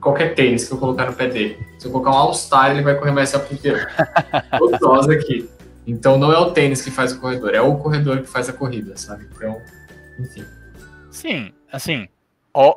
[0.00, 1.58] Qualquer tênis que eu colocar no pé dele.
[1.78, 3.76] Se eu colocar um All-Star, ele vai correr mais rápido do que eu.
[4.58, 5.50] Todos nós aqui.
[5.84, 8.52] Então não é o tênis que faz o corredor, é o corredor que faz a
[8.52, 9.26] corrida, sabe?
[9.34, 9.60] Então,
[10.18, 10.44] enfim.
[11.10, 12.08] Sim, assim,
[12.54, 12.76] ó,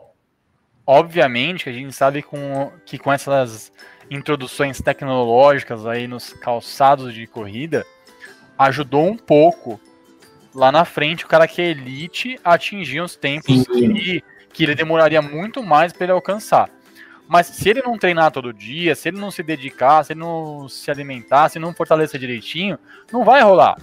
[0.85, 3.71] obviamente que a gente sabe com, que com essas
[4.09, 7.85] introduções tecnológicas aí nos calçados de corrida,
[8.57, 9.79] ajudou um pouco
[10.53, 15.21] lá na frente o cara que é elite atingir os tempos que, que ele demoraria
[15.21, 16.69] muito mais para ele alcançar.
[17.27, 20.69] Mas se ele não treinar todo dia, se ele não se dedicar, se ele não
[20.69, 22.77] se alimentar, se não fortalecer direitinho,
[23.11, 23.77] não vai rolar.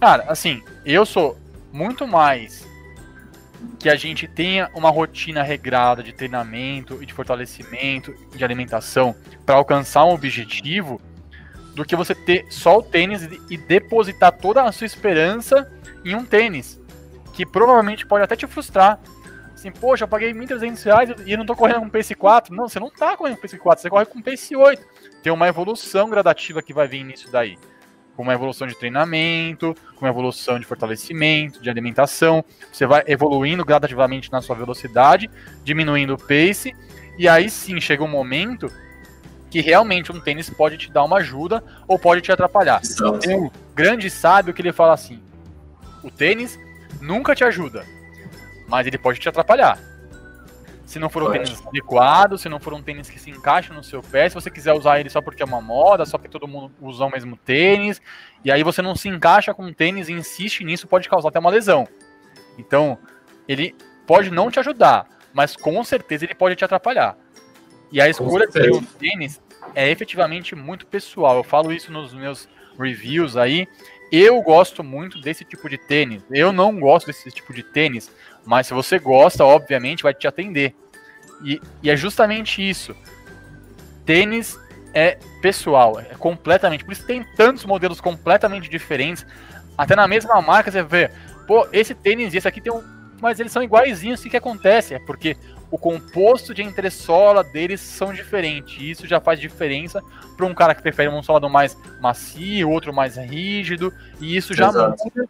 [0.00, 1.38] Cara, assim, eu sou
[1.72, 2.66] muito mais
[3.78, 9.56] que a gente tenha uma rotina regrada de treinamento e de fortalecimento de alimentação para
[9.56, 11.00] alcançar um objetivo
[11.74, 15.70] do que você ter só o tênis e depositar toda a sua esperança
[16.04, 16.80] em um tênis
[17.32, 19.00] que provavelmente pode até te frustrar.
[19.54, 22.54] Assim, poxa, eu paguei 1.300 reais e não tô correndo com Pace 4.
[22.54, 24.86] Não, você não tá correndo com Pace 4, você corre com Pace 8.
[25.22, 27.58] Tem uma evolução gradativa que vai vir nisso daí
[28.16, 32.44] com uma evolução de treinamento, com uma evolução de fortalecimento, de alimentação.
[32.72, 35.30] Você vai evoluindo gradativamente na sua velocidade,
[35.64, 36.74] diminuindo o pace,
[37.18, 38.70] e aí sim chega um momento
[39.50, 42.80] que realmente um tênis pode te dar uma ajuda ou pode te atrapalhar.
[43.20, 45.20] Tem um grande sábio que ele fala assim:
[46.02, 46.58] o tênis
[47.00, 47.84] nunca te ajuda,
[48.68, 49.89] mas ele pode te atrapalhar.
[50.90, 53.80] Se não for um tênis adequado, se não for um tênis que se encaixa no
[53.80, 56.48] seu pé, se você quiser usar ele só porque é uma moda, só porque todo
[56.48, 58.02] mundo usa o mesmo tênis,
[58.44, 61.38] e aí você não se encaixa com o tênis e insiste nisso, pode causar até
[61.38, 61.86] uma lesão.
[62.58, 62.98] Então,
[63.46, 63.72] ele
[64.04, 67.16] pode não te ajudar, mas com certeza ele pode te atrapalhar.
[67.92, 69.40] E a escolha de um tênis
[69.76, 71.36] é efetivamente muito pessoal.
[71.36, 73.68] Eu falo isso nos meus reviews aí.
[74.10, 76.20] Eu gosto muito desse tipo de tênis.
[76.32, 78.10] Eu não gosto desse tipo de tênis
[78.50, 80.74] mas se você gosta, obviamente, vai te atender.
[81.44, 82.96] E, e é justamente isso.
[84.04, 84.58] Tênis
[84.92, 86.84] é pessoal, é completamente.
[86.84, 89.24] Por isso tem tantos modelos completamente diferentes.
[89.78, 91.12] Até na mesma marca você vê,
[91.46, 92.82] pô, esse tênis e esse aqui tem um.
[93.20, 94.94] Mas eles são iguaizinhos, o que acontece?
[94.94, 95.36] É porque
[95.70, 98.76] o composto de entressola deles são diferentes.
[98.80, 100.02] E isso já faz diferença
[100.36, 103.94] para um cara que prefere um solado mais macio, outro mais rígido.
[104.20, 105.04] E isso já Exato.
[105.04, 105.28] muda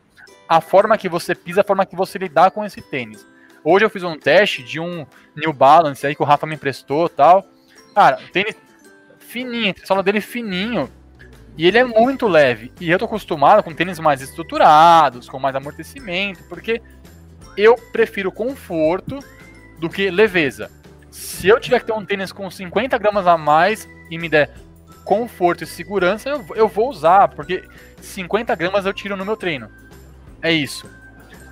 [0.50, 3.24] a forma que você pisa, a forma que você lidar com esse tênis.
[3.62, 7.08] Hoje eu fiz um teste de um New Balance aí que o Rafa me emprestou
[7.08, 7.46] tal.
[7.94, 8.56] Cara, tênis
[9.20, 10.90] fininho, a sola dele fininho.
[11.56, 12.72] E ele é muito leve.
[12.80, 16.82] E eu tô acostumado com tênis mais estruturados, com mais amortecimento, porque
[17.56, 19.20] eu prefiro conforto
[19.78, 20.68] do que leveza.
[21.12, 24.50] Se eu tiver que ter um tênis com 50 gramas a mais e me der
[25.04, 27.62] conforto e segurança, eu, eu vou usar, porque
[28.00, 29.70] 50 gramas eu tiro no meu treino.
[30.42, 30.88] É isso.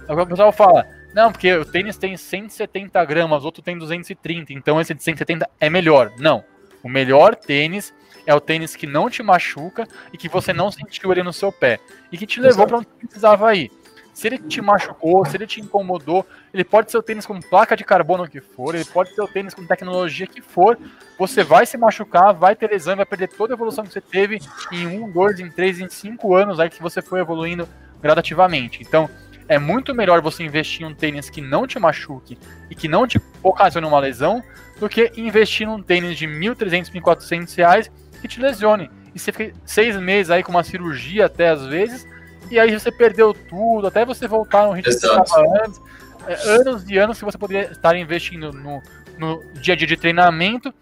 [0.08, 4.80] Agora o pessoal fala, não, porque o tênis tem 170 gramas, outro tem 230, então
[4.80, 6.12] esse de 170 é melhor.
[6.18, 6.44] Não.
[6.82, 7.92] O melhor tênis
[8.26, 11.50] é o tênis que não te machuca e que você não sentiu ele no seu
[11.50, 11.80] pé.
[12.12, 13.70] E que te levou para onde precisava ir.
[14.12, 17.76] Se ele te machucou, se ele te incomodou, ele pode ser o tênis com placa
[17.76, 20.76] de carbono que for, ele pode ser o tênis com tecnologia que for,
[21.16, 24.40] você vai se machucar, vai ter lesão, vai perder toda a evolução que você teve
[24.72, 27.68] em um, dois, em três, em cinco anos aí que você foi evoluindo
[28.00, 28.82] gradativamente.
[28.82, 29.08] Então,
[29.48, 32.38] é muito melhor você investir em um tênis que não te machuque
[32.70, 34.42] e que não te ocasione uma lesão
[34.78, 38.90] do que investir num tênis de 1.300, 1.400 reais que te lesione.
[39.14, 42.06] E você fica seis meses aí com uma cirurgia até às vezes,
[42.50, 45.16] e aí você perdeu tudo, até você voltar no ritmo Exato.
[45.16, 45.80] que estava antes.
[46.26, 48.82] É, anos e anos que você poderia estar investindo no,
[49.18, 50.74] no dia a dia de treinamento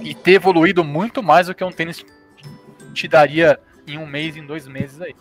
[0.00, 2.04] e ter evoluído muito mais do que um tênis
[2.94, 5.14] te daria em um mês, em dois meses aí.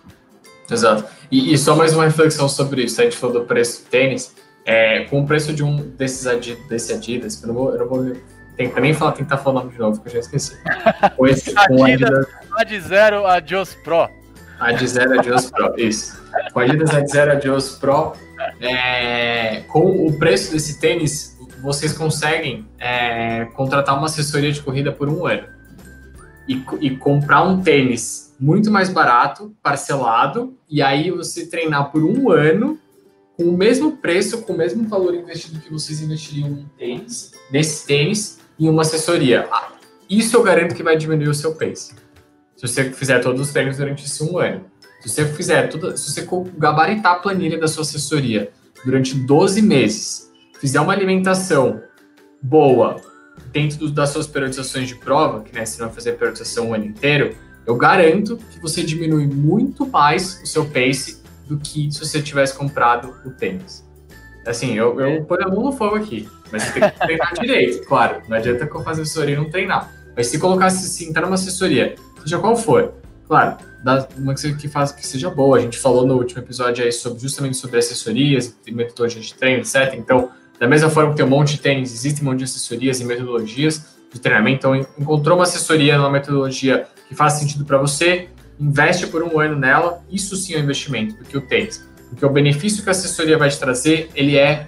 [0.70, 1.06] Exato.
[1.32, 3.00] E, e, só mais uma reflexão sobre isso.
[3.00, 4.34] A gente falou do preço do tênis.
[4.66, 7.88] É, com o preço de um desses Adidas, desse Adidas, eu não vou, eu não
[7.88, 8.14] vou
[8.58, 10.58] tentar nem falar, tentar falar o nome de novo, que eu já esqueci.
[11.16, 14.10] Com esse, com Adidas, Ad Zero Adios Pro.
[14.60, 16.20] Ad Zero Adios Pro, isso.
[16.52, 18.14] Com Adidas Ad Zero Adios Pro,
[18.60, 25.10] é, com o preço desse tênis, vocês conseguem é, contratar uma assessoria de corrida por
[25.10, 25.48] um ano.
[26.48, 32.32] E, e comprar um tênis muito mais barato, parcelado, e aí você treinar por um
[32.32, 32.80] ano
[33.38, 37.86] com o mesmo preço, com o mesmo valor investido que vocês investiriam em tênis, nesse
[37.86, 39.48] tênis, em uma assessoria.
[39.52, 39.74] Ah,
[40.10, 41.94] isso eu garanto que vai diminuir o seu pace.
[42.56, 44.66] Se você fizer todos os treinos durante esse um ano.
[45.02, 48.52] Se você fizer se você gabaritar a planilha da sua assessoria
[48.84, 51.82] durante 12 meses, fizer uma alimentação
[52.42, 53.02] boa
[53.52, 57.36] dentro das suas periodizações de prova, que né, você vai fazer periodização o ano inteiro,
[57.66, 62.56] eu garanto que você diminui muito mais o seu pace do que se você tivesse
[62.56, 63.86] comprado o tênis.
[64.46, 67.88] Assim, eu, eu ponho a mão no fogo aqui, mas você tem que treinar direito,
[67.88, 68.22] claro.
[68.28, 69.92] Não adianta que eu faça assessoria e não treinar.
[70.16, 72.94] Mas se colocasse, se entrar numa assessoria, seja qual for,
[73.28, 75.58] claro, dá uma que, faz, que seja boa.
[75.58, 79.94] A gente falou no último episódio aí sobre, justamente sobre assessorias, metodologia de treino, etc.
[79.96, 83.02] Então, da mesma forma que tem um monte de tênis, existem um monte de assessorias
[83.02, 84.58] e metodologias de treinamento.
[84.58, 88.30] Então, encontrou uma assessoria numa metodologia que faz sentido para você,
[88.60, 91.88] investe por um ano nela, isso sim é um investimento, porque o tênis.
[92.10, 94.68] Porque o benefício que a assessoria vai te trazer, ele é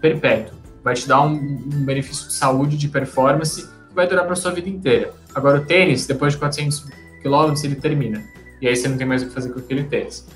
[0.00, 0.58] perpétuo.
[0.82, 4.50] Vai te dar um, um benefício de saúde, de performance, que vai durar para sua
[4.50, 5.12] vida inteira.
[5.34, 6.86] Agora, o tênis, depois de 400
[7.22, 8.24] quilômetros, ele termina.
[8.60, 10.26] E aí você não tem mais o que fazer com aquele tênis.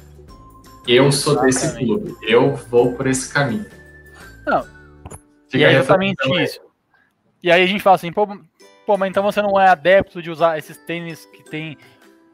[0.86, 2.14] Eu sou desse clube.
[2.22, 3.66] Eu vou por esse caminho.
[4.47, 4.66] Não.
[5.53, 6.61] e é exatamente isso.
[7.42, 8.26] E aí a gente fala assim, pô,
[8.85, 11.76] pô, mas então você não é adepto de usar esses tênis que tem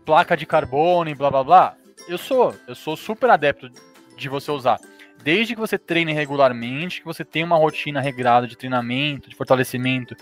[0.05, 1.76] placa de carbono e blá blá blá?
[2.09, 3.70] Eu sou, eu sou super adepto
[4.16, 4.78] de você usar.
[5.22, 10.16] Desde que você treine regularmente, que você tenha uma rotina regrada de treinamento, de fortalecimento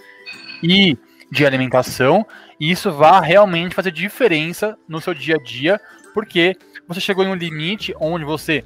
[0.63, 0.99] e
[1.31, 2.27] de alimentação,
[2.59, 5.81] e isso vai realmente fazer diferença no seu dia a dia,
[6.13, 6.57] porque
[6.87, 8.65] você chegou em um limite onde você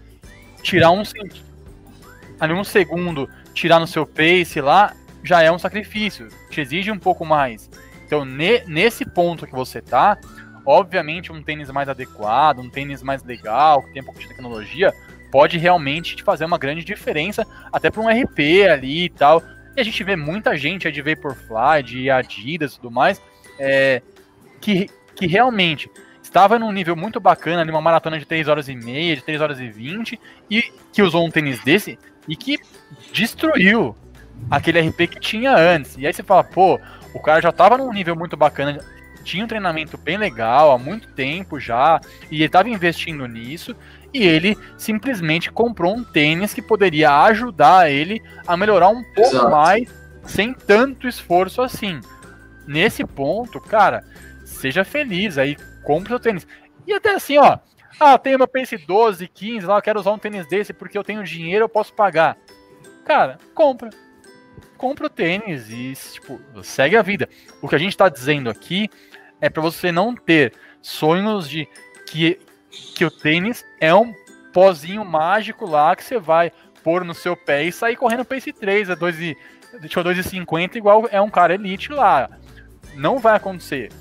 [0.63, 1.03] tirar um
[2.41, 7.25] um segundo, tirar no seu pace lá, já é um sacrifício, te exige um pouco
[7.25, 7.71] mais.
[8.07, 10.19] Então, ne, nesse ponto que você tá,
[10.67, 14.93] obviamente um tênis mais adequado, um tênis mais legal, que tem um pouco de tecnologia,
[15.31, 19.43] pode realmente te fazer uma grande diferença, até para um RP ali e tal.
[19.75, 23.21] E a gente vê muita gente de Vaporfly, de Adidas e tudo mais,
[23.59, 24.03] é,
[24.61, 25.91] que, que realmente
[26.23, 29.59] estava num nível muito bacana, numa maratona de 3 horas e meia, de 3 horas
[29.59, 30.21] e 20,
[30.51, 30.63] e
[30.93, 31.99] que usou um tênis desse
[32.29, 32.59] e que
[33.13, 33.97] destruiu
[34.51, 35.97] aquele RP que tinha antes.
[35.97, 36.81] E aí você fala, pô,
[37.15, 38.79] o cara já estava num nível muito bacana,
[39.23, 43.75] tinha um treinamento bem legal há muito tempo já, e ele estava investindo nisso,
[44.13, 49.51] e ele simplesmente comprou um tênis que poderia ajudar ele a melhorar um pouco Exato.
[49.51, 52.01] mais sem tanto esforço assim.
[52.67, 54.05] Nesse ponto, cara,
[54.45, 56.47] seja feliz aí, compre seu tênis.
[56.87, 57.59] E até assim, ó,
[57.99, 61.05] ah, tenho meu Pace 12, 15 lá, eu quero usar um tênis desse porque eu
[61.05, 62.37] tenho dinheiro, eu posso pagar.
[63.05, 63.91] Cara, compra.
[64.83, 67.29] Compra o tênis e, tipo, segue a vida.
[67.61, 68.91] O que a gente tá dizendo aqui
[69.41, 71.69] é para você não ter sonhos de
[72.05, 72.41] que
[72.97, 74.13] que o tênis é um
[74.53, 76.51] pozinho mágico lá que você vai
[76.83, 81.55] pôr no seu pé e sair correndo pace 3 a 2,50 igual é um cara
[81.55, 82.29] elite lá.
[82.97, 83.93] Não vai acontecer.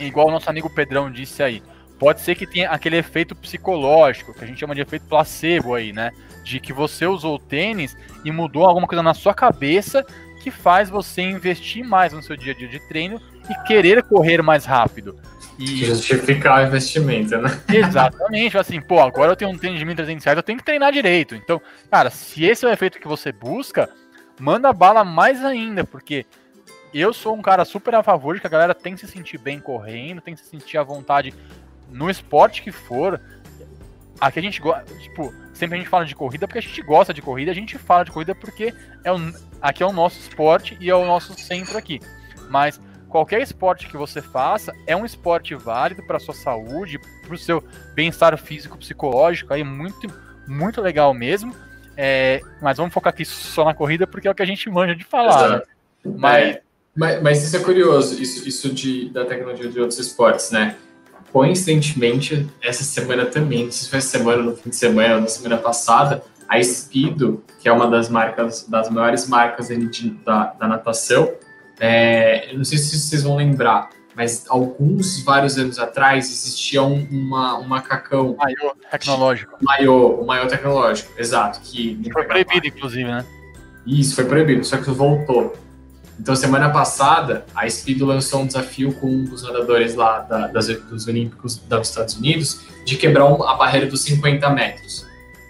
[0.00, 1.62] Igual o nosso amigo Pedrão disse aí.
[1.98, 5.92] Pode ser que tenha aquele efeito psicológico, que a gente chama de efeito placebo aí,
[5.92, 6.12] né?
[6.44, 10.06] De que você usou o tênis e mudou alguma coisa na sua cabeça
[10.42, 13.20] que faz você investir mais no seu dia a dia de treino
[13.50, 15.18] e querer correr mais rápido.
[15.58, 15.84] E...
[15.84, 17.60] Justificar o investimento, né?
[17.68, 20.92] Exatamente, assim, pô, agora eu tenho um tênis de 1.300 reais, eu tenho que treinar
[20.92, 21.34] direito.
[21.34, 23.90] Então, cara, se esse é o efeito que você busca,
[24.38, 26.24] manda bala mais ainda, porque
[26.94, 29.38] eu sou um cara super a favor de que a galera tem que se sentir
[29.38, 31.34] bem correndo, tem que se sentir à vontade
[31.90, 33.20] no esporte que for.
[34.20, 37.14] Aqui a gente gosta, tipo, sempre a gente fala de corrida porque a gente gosta
[37.14, 38.74] de corrida, a gente fala de corrida porque
[39.04, 39.16] é o,
[39.62, 42.00] aqui é o nosso esporte e é o nosso centro aqui.
[42.50, 47.38] Mas qualquer esporte que você faça é um esporte válido para sua saúde, para o
[47.38, 47.62] seu
[47.94, 50.08] bem-estar físico, psicológico, aí muito,
[50.46, 51.54] muito legal mesmo.
[51.96, 54.94] É, mas vamos focar aqui só na corrida porque é o que a gente manja
[54.94, 55.50] de falar.
[55.50, 55.62] Né?
[56.16, 56.56] Mas...
[56.56, 56.62] É,
[56.94, 60.76] mas, mas, isso é curioso, isso, isso de, da tecnologia de outros esportes, né?
[61.32, 65.28] Coincidentemente, essa semana também, não sei se foi semana, no fim de semana, ou na
[65.28, 69.68] semana passada, a Speedo, que é uma das marcas, das maiores marcas
[70.24, 71.30] da, da natação,
[71.78, 77.06] é, eu não sei se vocês vão lembrar, mas alguns, vários anos atrás, existia um,
[77.10, 78.34] uma, um macacão.
[78.36, 79.56] Maior tecnológico.
[79.60, 81.60] Maior, o maior tecnológico, exato.
[81.60, 83.24] Que foi proibido, inclusive, né?
[83.86, 85.56] Isso, foi proibido, só que voltou.
[86.18, 90.66] Então, semana passada, a Speed lançou um desafio com um dos nadadores lá da, das,
[90.66, 95.06] dos Olímpicos dos Estados Unidos de quebrar a barreira dos 50 metros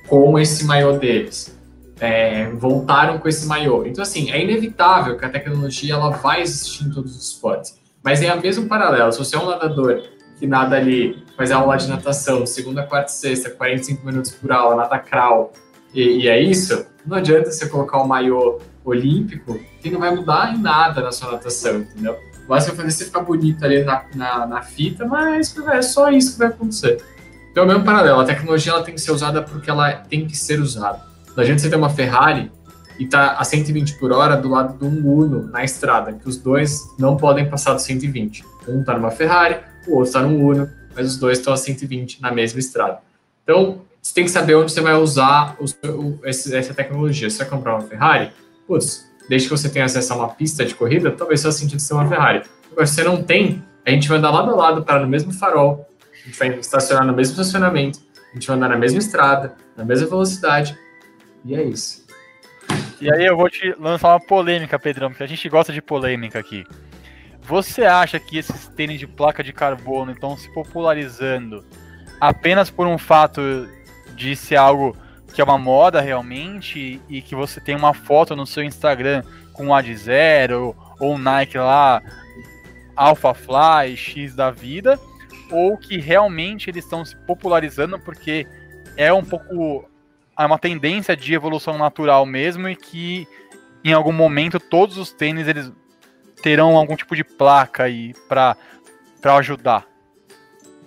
[0.06, 1.58] com esse maior deles
[2.00, 3.84] é, voltaram com esse maiô.
[3.84, 7.78] Então, assim, é inevitável que a tecnologia ela vai existir em todos os esportes.
[8.02, 9.12] Mas é a mesmo paralelo.
[9.12, 10.02] Se você é um nadador
[10.38, 14.76] que nada ali, faz aula de natação, segunda, quarta e sexta, 45 minutos por aula,
[14.76, 15.52] nada crawl,
[15.92, 20.54] e, e, é isso, não adianta você colocar o maiô olímpico que não vai mudar
[20.54, 22.18] em nada na sua natação, entendeu?
[22.46, 26.38] Vai fazer você ficar bonito ali na, na, na, fita, mas é só isso que
[26.38, 27.02] vai acontecer.
[27.50, 28.20] Então, é o mesmo paralelo.
[28.20, 31.00] A tecnologia ela tem que ser usada porque ela tem que ser usada.
[31.36, 32.50] Não adianta você ter uma Ferrari
[32.98, 36.38] e tá a 120 por hora do lado de um Uno na estrada, que os
[36.38, 38.44] dois não podem passar dos 120.
[38.66, 42.20] Um tá numa Ferrari, o outro tá num Uno, mas os dois estão a 120
[42.20, 42.98] na mesma estrada.
[43.44, 47.28] Então, você tem que saber onde você vai usar o, esse, essa tecnologia.
[47.28, 48.32] Você vai comprar uma Ferrari?
[48.68, 51.94] Putz, desde que você tenha acesso a uma pista de corrida, talvez faça sentido ser
[51.94, 52.42] uma Ferrari.
[52.70, 55.32] Agora, se você não tem, a gente vai andar lado a lado, para no mesmo
[55.32, 57.98] farol, a gente vai estacionar no mesmo estacionamento,
[58.30, 60.78] a gente vai andar na mesma estrada, na mesma velocidade,
[61.46, 62.06] e é isso.
[63.00, 66.38] E aí eu vou te lançar uma polêmica, Pedrão, porque a gente gosta de polêmica
[66.38, 66.66] aqui.
[67.42, 71.64] Você acha que esses tênis de placa de carbono estão se popularizando
[72.20, 73.40] apenas por um fato
[74.14, 74.94] de ser algo
[75.32, 79.22] que é uma moda realmente e que você tem uma foto no seu Instagram
[79.52, 82.02] com o Ad Zero ou Nike lá,
[82.96, 84.98] Alpha Fly, X da vida,
[85.50, 88.46] ou que realmente eles estão se popularizando porque
[88.96, 89.88] é um pouco
[90.38, 93.26] é uma tendência de evolução natural mesmo e que
[93.84, 95.72] em algum momento todos os tênis eles
[96.42, 98.56] terão algum tipo de placa aí para
[99.24, 99.87] ajudar.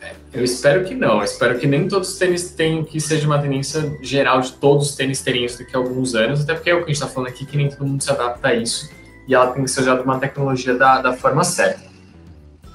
[0.01, 1.19] É, eu espero que não.
[1.19, 4.89] Eu espero que nem todos os tênis tenham que seja uma tendência geral de todos
[4.89, 6.95] os tênis terem isso daqui a alguns anos, até porque é o que a gente
[6.95, 8.89] está falando aqui, que nem todo mundo se adapta a isso
[9.27, 11.89] e ela tem que ser usada uma tecnologia da, da forma certa.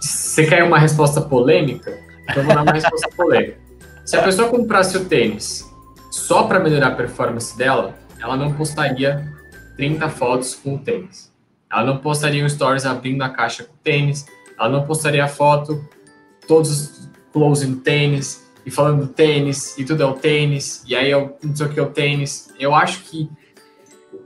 [0.00, 1.98] Você quer uma resposta polêmica?
[2.22, 3.58] Então eu vou dar uma resposta polêmica.
[4.04, 5.68] Se a pessoa comprasse o tênis
[6.10, 9.30] só para melhorar a performance dela, ela não postaria
[9.76, 11.32] 30 fotos com o tênis.
[11.70, 14.24] Ela não postaria um stories abrindo a caixa com o tênis.
[14.58, 15.84] Ela não postaria foto,
[16.46, 16.95] todos os
[17.36, 21.36] close no tênis, e falando do tênis, e tudo é o tênis, e aí eu
[21.42, 22.48] não sei o que é o tênis.
[22.58, 23.28] Eu acho que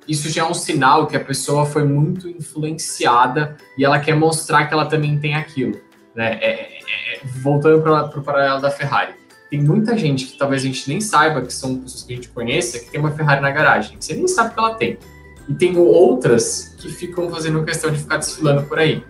[0.06, 4.66] isso já é um sinal que a pessoa foi muito influenciada e ela quer mostrar
[4.66, 5.80] que ela também tem aquilo.
[6.14, 6.38] Né?
[6.40, 6.78] É, é,
[7.16, 9.14] é voltando para o paralelo da Ferrari.
[9.50, 12.28] Tem muita gente que talvez a gente nem saiba que são pessoas que a gente
[12.28, 13.96] conheça que tem uma Ferrari na garagem.
[14.00, 14.96] Você nem sabe que ela tem.
[15.48, 19.04] E tem outras que ficam fazendo questão de ficar desfilando por aí.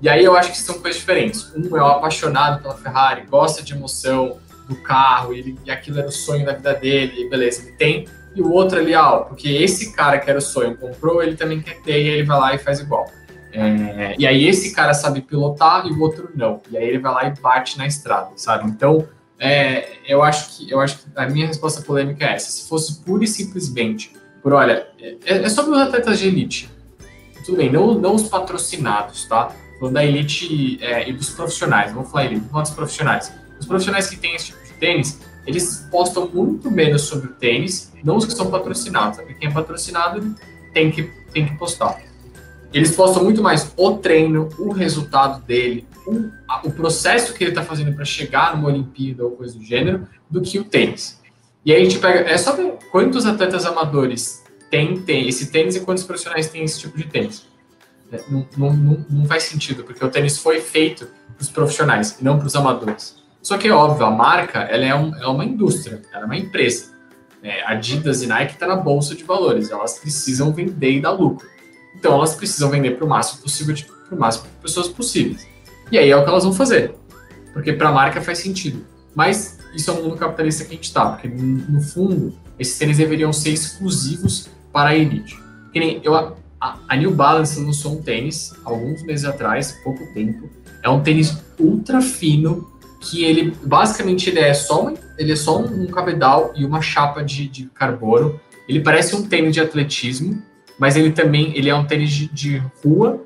[0.00, 1.52] E aí eu acho que são coisas diferentes.
[1.54, 4.38] Um é o apaixonado pela Ferrari, gosta de emoção
[4.68, 8.40] do carro, ele, e aquilo era o sonho da vida dele, beleza, ele tem e
[8.40, 11.80] o outro ali, ó, porque esse cara que era o sonho comprou, ele também quer
[11.82, 13.10] ter, e ele vai lá e faz igual.
[13.52, 16.60] É, e aí esse cara sabe pilotar e o outro não.
[16.70, 18.68] E aí ele vai lá e bate na estrada, sabe?
[18.70, 22.50] Então, é, eu acho que eu acho que a minha resposta polêmica é essa.
[22.50, 26.70] Se fosse pura e simplesmente por olha, é, é sobre os atletas de elite.
[27.44, 29.52] Tudo bem, não, não os patrocinados, tá?
[29.80, 33.32] Falando da elite é, e dos profissionais, vamos falar elite, não dos profissionais.
[33.58, 37.90] Os profissionais que têm esse tipo de tênis, eles postam muito menos sobre o tênis,
[38.04, 40.36] não os que são patrocinados, porque quem é patrocinado
[40.74, 41.98] tem que, tem que postar.
[42.72, 46.30] Eles postam muito mais o treino, o resultado dele, o,
[46.68, 50.42] o processo que ele está fazendo para chegar numa Olimpíada ou coisa do gênero, do
[50.42, 51.18] que o tênis.
[51.64, 55.74] E aí a gente pega, é só ver quantos atletas amadores têm, têm esse tênis
[55.74, 57.49] e quantos profissionais têm esse tipo de tênis.
[58.12, 61.06] É, não, não, não, faz sentido, porque o tênis foi feito
[61.36, 63.16] para os profissionais e não para os amadores.
[63.40, 66.36] Só que é óbvio, a marca ela é, um, é uma indústria, ela é uma
[66.36, 66.90] empresa.
[67.42, 71.46] É, Adidas e Nike está na bolsa de valores, elas precisam vender e dar lucro.
[71.96, 73.74] Então elas precisam vender para o máximo possível,
[74.08, 75.46] para o máximo de pessoas possíveis.
[75.90, 76.94] E aí é o que elas vão fazer,
[77.52, 78.84] porque para a marca faz sentido.
[79.14, 82.98] Mas isso é o mundo capitalista que a gente está, porque no fundo esses tênis
[82.98, 85.38] deveriam ser exclusivos para a elite.
[85.72, 90.50] Que nem eu, a, New Balance lançou um tênis alguns meses atrás, pouco tempo.
[90.82, 95.58] É um tênis ultra fino, que ele basicamente ele é só um, ele é só
[95.58, 98.38] um, cabedal e uma chapa de, de, carbono.
[98.68, 100.42] Ele parece um tênis de atletismo,
[100.78, 103.24] mas ele também ele é um tênis de, de rua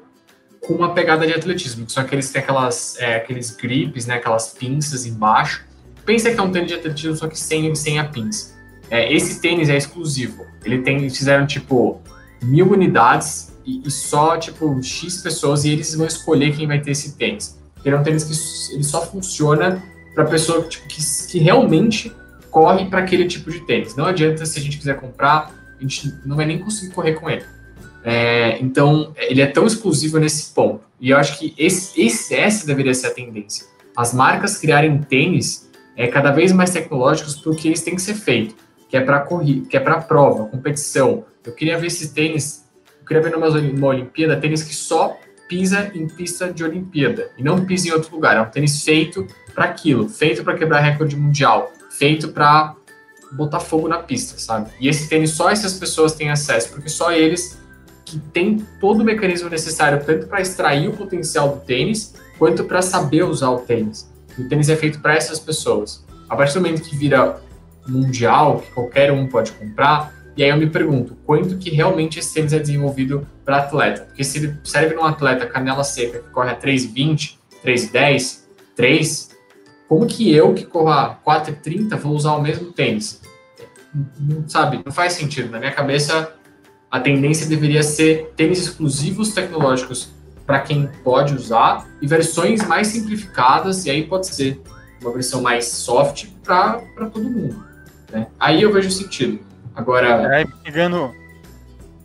[0.60, 1.84] com uma pegada de atletismo.
[1.88, 5.64] Só que eles têm aquelas é, aqueles grips, né, aquelas pinças embaixo.
[6.06, 8.54] Pensa que é um tênis de atletismo só que sem sem a pinça.
[8.88, 10.46] É, esse tênis é exclusivo.
[10.64, 12.00] Ele tem eles fizeram tipo
[12.44, 16.92] mil unidades e, e só tipo x pessoas e eles vão escolher quem vai ter
[16.92, 17.58] esse tênis.
[17.84, 19.82] Ele é um tênis que ele só funciona
[20.14, 22.12] para pessoa tipo, que, que realmente
[22.50, 23.96] corre para aquele tipo de tênis.
[23.96, 27.28] Não adianta se a gente quiser comprar, a gente não vai nem conseguir correr com
[27.28, 27.44] ele.
[28.04, 30.84] É, então, ele é tão exclusivo nesse ponto.
[31.00, 33.66] E eu acho que esse, esse, essa deveria ser a tendência.
[33.96, 38.54] As marcas criarem tênis é, cada vez mais tecnológicos porque eles têm que ser feito,
[38.94, 41.24] que é para corrida, que é para prova, competição.
[41.44, 42.64] Eu queria ver esses tênis,
[43.00, 45.18] eu queria ver numa, numa Olimpíada tênis que só
[45.48, 48.36] pisa em pista de Olimpíada e não pisa em outro lugar.
[48.36, 52.76] É um tênis feito para aquilo, feito para quebrar recorde mundial, feito para
[53.32, 54.70] botar fogo na pista, sabe?
[54.78, 57.58] E esse tênis só essas pessoas têm acesso, porque só eles
[58.04, 62.80] que têm todo o mecanismo necessário tanto para extrair o potencial do tênis quanto para
[62.80, 64.08] saber usar o tênis.
[64.38, 66.04] O tênis é feito para essas pessoas.
[66.28, 67.42] A partir do momento que vira
[67.86, 72.34] mundial, que qualquer um pode comprar, e aí eu me pergunto, quanto que realmente esse
[72.34, 74.02] tênis é desenvolvido para atleta?
[74.02, 78.40] Porque se ele serve num atleta canela seca que corre a 3,20, 3,10,
[78.74, 79.30] 3,
[79.88, 83.20] como que eu que corro a 4,30 vou usar o mesmo tênis?
[84.18, 85.50] Não, sabe, não faz sentido.
[85.50, 86.34] Na minha cabeça,
[86.90, 90.10] a tendência deveria ser tênis exclusivos tecnológicos
[90.44, 94.60] para quem pode usar e versões mais simplificadas, e aí pode ser
[95.00, 96.80] uma versão mais soft para
[97.12, 97.73] todo mundo.
[98.14, 98.26] Né?
[98.38, 99.40] Aí eu vejo sentido.
[99.74, 100.40] Agora.
[100.40, 101.12] É, pegando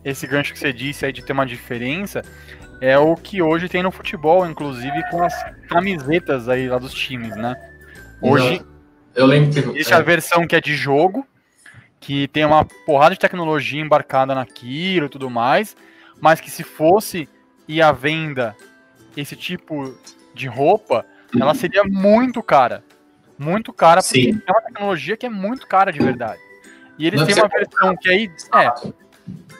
[0.03, 2.23] esse gancho que você disse aí de ter uma diferença,
[2.81, 5.33] é o que hoje tem no futebol, inclusive com as
[5.67, 7.55] camisetas aí lá dos times, né?
[8.21, 8.61] Hoje,
[9.15, 9.59] Eu lembro que.
[9.59, 9.97] Existe é.
[9.97, 11.25] a versão que é de jogo,
[11.99, 15.75] que tem uma porrada de tecnologia embarcada naquilo e tudo mais,
[16.19, 17.29] mas que se fosse
[17.67, 18.55] ir à venda
[19.15, 19.95] esse tipo
[20.33, 21.41] de roupa, uhum.
[21.41, 22.83] ela seria muito cara.
[23.39, 24.41] Muito cara, porque Sim.
[24.45, 26.41] é uma tecnologia que é muito cara de verdade.
[26.97, 28.31] E eles Não têm uma versão que aí.
[28.53, 28.91] É,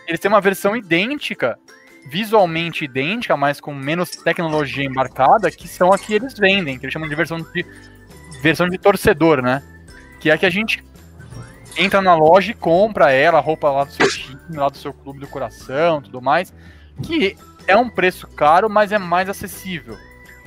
[0.06, 1.58] eles têm uma versão idêntica,
[2.10, 6.94] visualmente idêntica, mas com menos tecnologia embarcada, que são a que eles vendem, que eles
[6.94, 7.66] chamam de versão de
[8.42, 9.64] versão de torcedor, né?
[10.20, 10.84] Que é a que a gente
[11.78, 15.20] entra na loja e compra ela, roupa lá do seu time, lá do seu clube
[15.20, 16.54] do coração, tudo mais,
[17.02, 19.98] que é um preço caro, mas é mais acessível.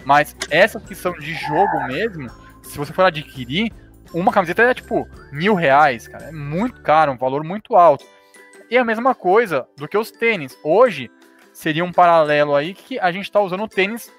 [0.04, 2.28] Mas essas que são de jogo mesmo,
[2.72, 3.70] se você for adquirir,
[4.12, 6.24] uma camiseta é tipo mil reais, cara.
[6.24, 8.04] É muito caro, um valor muito alto.
[8.70, 10.56] E a mesma coisa do que os tênis.
[10.64, 11.10] Hoje
[11.52, 14.10] seria um paralelo aí que a gente tá usando tênis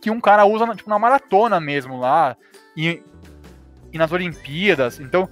[0.00, 2.36] que um cara usa tipo, na maratona mesmo lá.
[2.76, 3.02] E,
[3.92, 4.98] e nas Olimpíadas.
[4.98, 5.28] Então,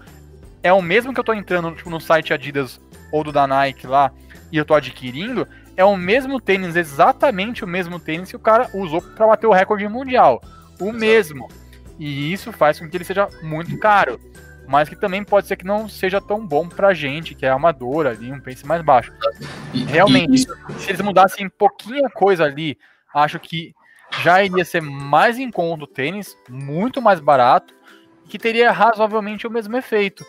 [0.62, 3.86] é o mesmo que eu tô entrando tipo, no site Adidas ou do da Nike
[3.86, 4.12] lá
[4.52, 8.68] e eu tô adquirindo, é o mesmo tênis, exatamente o mesmo tênis que o cara
[8.74, 10.42] usou para bater o recorde mundial.
[10.80, 11.48] O mesmo.
[12.00, 14.18] E isso faz com que ele seja muito caro.
[14.66, 18.06] Mas que também pode ser que não seja tão bom pra gente, que é amador
[18.06, 19.12] ali, um preço mais baixo.
[19.86, 20.46] Realmente,
[20.78, 22.78] se eles mudassem pouquinha coisa ali,
[23.14, 23.74] acho que
[24.22, 27.74] já iria ser mais em conta o tênis, muito mais barato,
[28.28, 30.24] que teria razoavelmente o mesmo efeito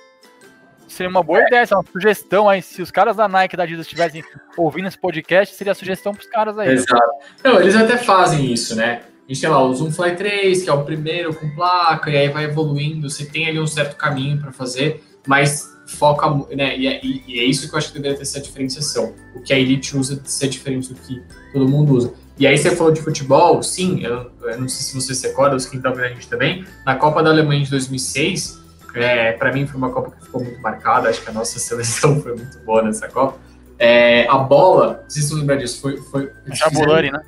[0.92, 2.62] seria uma boa ideia, é uma sugestão aí.
[2.62, 4.24] Se os caras da Nike da Adidas estivessem
[4.58, 6.70] ouvindo esse podcast, seria a sugestão para os caras aí.
[6.70, 7.12] Exato.
[7.44, 9.02] Não, eles até fazem isso, né?
[9.32, 12.28] Gente tem lá o Zoom Fly 3, que é o primeiro com placa, e aí
[12.28, 13.10] vai evoluindo.
[13.10, 16.78] Você tem ali um certo caminho para fazer, mas foca, né?
[16.78, 19.16] E é, e é, isso que eu acho que deveria ter essa diferenciação.
[19.34, 21.24] O que a Elite usa ser diferente do que
[21.54, 22.14] todo mundo usa.
[22.38, 25.56] E aí você falou de futebol, sim, eu, eu não sei se você se recorda,
[25.56, 28.60] os que estão vendo a gente também, na Copa da Alemanha de 2006,
[28.96, 32.22] é, para mim foi uma Copa que ficou muito marcada, acho que a nossa seleção
[32.22, 33.38] foi muito boa nessa Copa.
[33.80, 35.96] É, a bola, não sei se você disso, foi.
[35.98, 37.22] foi Jabulani, né?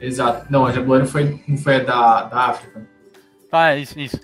[0.00, 0.46] Exato.
[0.50, 2.86] Não, a Jabulani foi, não foi a da, da África.
[3.52, 4.20] Ah, é isso, isso.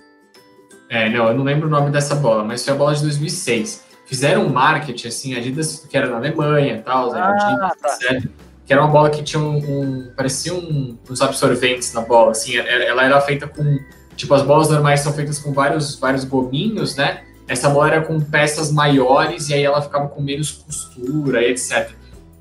[0.89, 3.85] É, não, eu não lembro o nome dessa bola, mas foi a bola de 2006.
[4.05, 8.07] Fizeram um marketing, assim, a Adidas, que era na Alemanha e tal, ah, Adidas, tá.
[8.09, 8.29] etc.
[8.65, 9.57] Que era uma bola que tinha um.
[9.57, 13.77] um parecia um, uns absorventes na bola, assim, ela era feita com
[14.17, 17.21] Tipo, as bolas normais são feitas com vários, vários gominhos, né?
[17.47, 21.91] Essa bola era com peças maiores e aí ela ficava com menos costura e etc.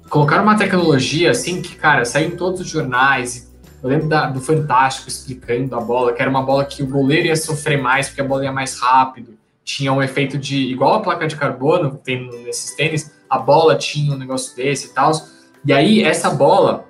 [0.08, 3.52] Colocaram uma tecnologia assim que, cara, saiu em todos os jornais.
[3.82, 7.26] Eu lembro da, do Fantástico explicando a bola, que era uma bola que o goleiro
[7.26, 9.36] ia sofrer mais porque a bola ia mais rápido.
[9.64, 10.56] Tinha um efeito de.
[10.56, 14.86] igual a placa de carbono que tem nesses tênis, a bola tinha um negócio desse
[14.86, 15.10] e tal.
[15.64, 16.86] E aí, essa bola,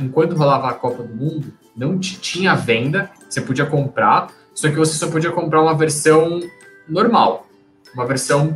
[0.00, 4.94] enquanto rolava a Copa do Mundo, não tinha venda, você podia comprar, só que você
[4.94, 6.40] só podia comprar uma versão
[6.88, 7.46] normal,
[7.94, 8.54] uma versão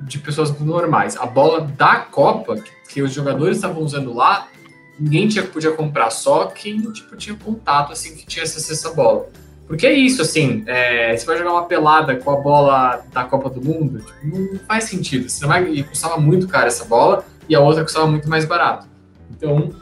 [0.00, 1.16] de pessoas normais.
[1.16, 2.56] A bola da Copa,
[2.88, 4.48] que os jogadores estavam usando lá,
[4.98, 8.90] ninguém tinha, podia comprar, só quem tipo, tinha contato, assim, que tinha acesso a essa
[8.92, 9.28] bola.
[9.66, 13.50] Porque é isso, assim, é, você vai jogar uma pelada com a bola da Copa
[13.50, 15.28] do Mundo, tipo, não faz sentido.
[15.28, 18.44] Você não vai, e custava muito caro essa bola, e a outra custava muito mais
[18.44, 18.86] barato.
[19.30, 19.72] Então,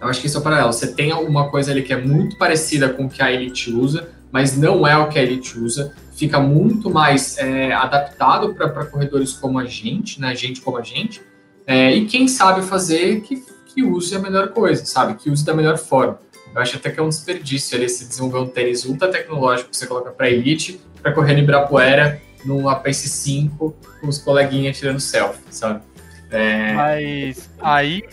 [0.00, 0.72] eu acho que isso é para ela.
[0.72, 4.08] Você tem alguma coisa ali que é muito parecida com o que a Elite usa,
[4.32, 5.94] mas não é o que a Elite usa.
[6.14, 10.34] Fica muito mais é, adaptado para corredores como a gente, né?
[10.34, 11.22] Gente como a gente.
[11.66, 15.14] É, e quem sabe fazer que, que use a melhor coisa, sabe?
[15.14, 16.18] Que use da melhor forma.
[16.54, 19.76] Eu acho até que é um desperdício ali se desenvolver um tênis ultra tecnológico que
[19.76, 25.00] você coloca para Elite para correr no Ibirapuera numa Pace 5 com os coleguinhas tirando
[25.00, 25.82] selfie, sabe?
[26.30, 26.72] É...
[26.74, 28.04] Mas aí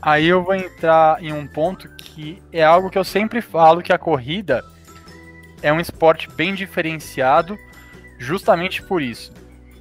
[0.00, 3.92] Aí eu vou entrar em um ponto que é algo que eu sempre falo que
[3.92, 4.64] a corrida
[5.62, 7.58] é um esporte bem diferenciado
[8.18, 9.32] justamente por isso.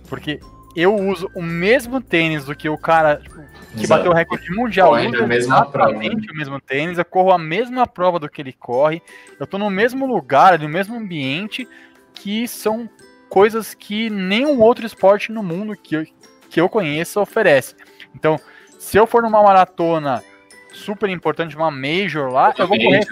[0.07, 0.39] Porque
[0.75, 3.36] eu uso o mesmo tênis do que o cara tipo,
[3.75, 3.99] que Exato.
[3.99, 6.32] bateu o recorde mundial corre usa exatamente prova, né?
[6.32, 9.01] o mesmo tênis, eu corro a mesma prova do que ele corre,
[9.39, 11.67] eu tô no mesmo lugar, no mesmo ambiente,
[12.13, 12.89] que são
[13.28, 16.05] coisas que nenhum outro esporte no mundo que eu,
[16.49, 17.75] que eu conheça oferece.
[18.15, 18.39] Então,
[18.80, 20.23] se eu for numa maratona
[20.71, 23.05] super importante, uma major lá, eu vou correr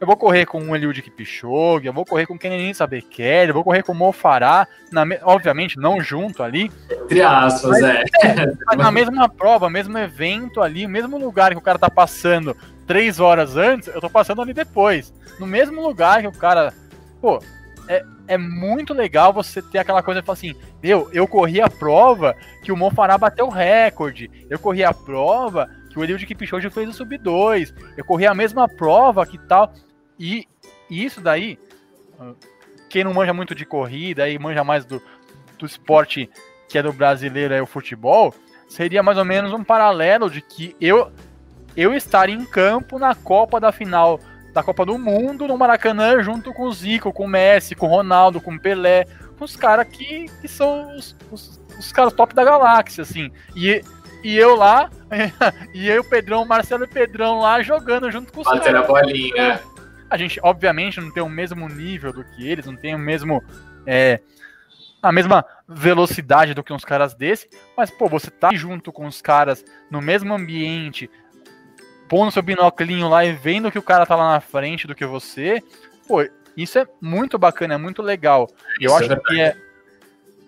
[0.00, 3.54] eu vou correr com o Eliud Kipchoge, eu vou correr com o Kenenisa Bekele, eu
[3.54, 6.70] vou correr com o Mofará, na, obviamente não junto ali.
[6.90, 8.04] Entre aspas, mas, é.
[8.66, 12.54] Mas na mesma prova, mesmo evento ali, mesmo lugar que o cara tá passando
[12.86, 15.14] três horas antes, eu tô passando ali depois.
[15.40, 16.74] No mesmo lugar que o cara.
[17.20, 17.42] Pô,
[17.88, 21.70] é, é muito legal você ter aquela coisa de falar assim, meu, eu corri a
[21.70, 26.68] prova que o Monfará bateu o recorde, eu corri a prova que o Eliud Kipchoge
[26.68, 29.72] fez o sub 2, eu corri a mesma prova que tal,
[30.18, 30.46] e,
[30.90, 31.58] e isso daí,
[32.88, 35.02] quem não manja muito de corrida e manja mais do,
[35.58, 36.30] do esporte
[36.68, 38.34] que é do brasileiro, é o futebol,
[38.68, 41.12] seria mais ou menos um paralelo de que eu,
[41.76, 44.20] eu estar em campo na Copa da final
[44.56, 47.90] da Copa do Mundo no Maracanã junto com o Zico, com o Messi, com o
[47.90, 49.04] Ronaldo, com o Pelé,
[49.38, 53.30] com os caras que, que são os, os, os caras top da galáxia, assim.
[53.54, 53.82] E,
[54.24, 54.88] e eu lá,
[55.74, 58.60] e eu, Pedrão, Marcelo e Pedrão lá jogando junto com os caras.
[58.60, 59.60] Batendo a bolinha.
[60.08, 63.42] A gente, obviamente, não tem o mesmo nível do que eles, não tem o mesmo.
[63.86, 64.20] É,
[65.02, 69.22] a mesma velocidade do que uns caras desse, mas, pô, você tá junto com os
[69.22, 71.08] caras no mesmo ambiente,
[72.08, 75.06] pondo seu binóculo lá e vendo que o cara tá lá na frente do que
[75.06, 75.62] você,
[76.08, 76.26] pô,
[76.56, 78.48] isso é muito bacana, é muito legal.
[78.80, 79.56] E eu acho que é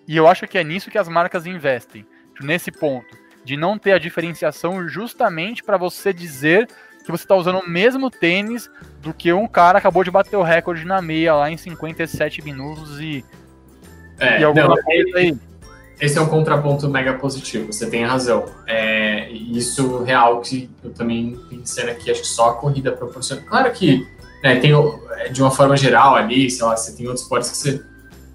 [0.07, 2.03] e eu acho que é nisso que as marcas investem,
[2.41, 6.67] nesse ponto, de não ter a diferenciação justamente para você dizer
[7.05, 10.43] que você está usando o mesmo tênis do que um cara acabou de bater o
[10.43, 13.23] recorde na meia lá em 57 minutos e,
[14.19, 15.37] é, e alguma não, coisa aí.
[15.99, 18.45] Esse é um contraponto mega positivo, você tem razão.
[18.65, 23.41] É, isso real que eu também pensando aqui, acho que só a corrida proporciona.
[23.41, 24.07] Claro que
[24.41, 24.71] né, tem
[25.17, 27.83] é, de uma forma geral ali, sei lá, você tem outros esportes que você,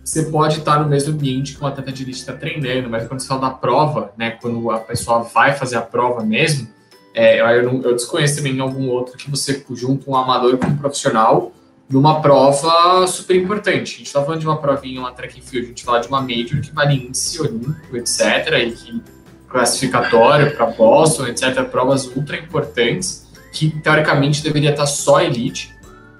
[0.04, 3.20] você pode estar no mesmo ambiente que um atleta de elite está treinando, mas quando
[3.20, 6.68] você fala da prova, né, quando a pessoa vai fazer a prova mesmo,
[7.14, 11.52] é, eu, eu, desconheço também algum outro que você junta um amador com um profissional
[11.88, 13.94] numa prova super importante.
[13.94, 16.08] A gente está falando de uma provinha, uma track and field, a gente fala de
[16.08, 18.20] uma major que vale índice olímpico, etc.,
[18.66, 19.02] e que
[19.48, 25.72] classificatório para Boston, etc., provas ultra importantes, que teoricamente deveria estar só elite,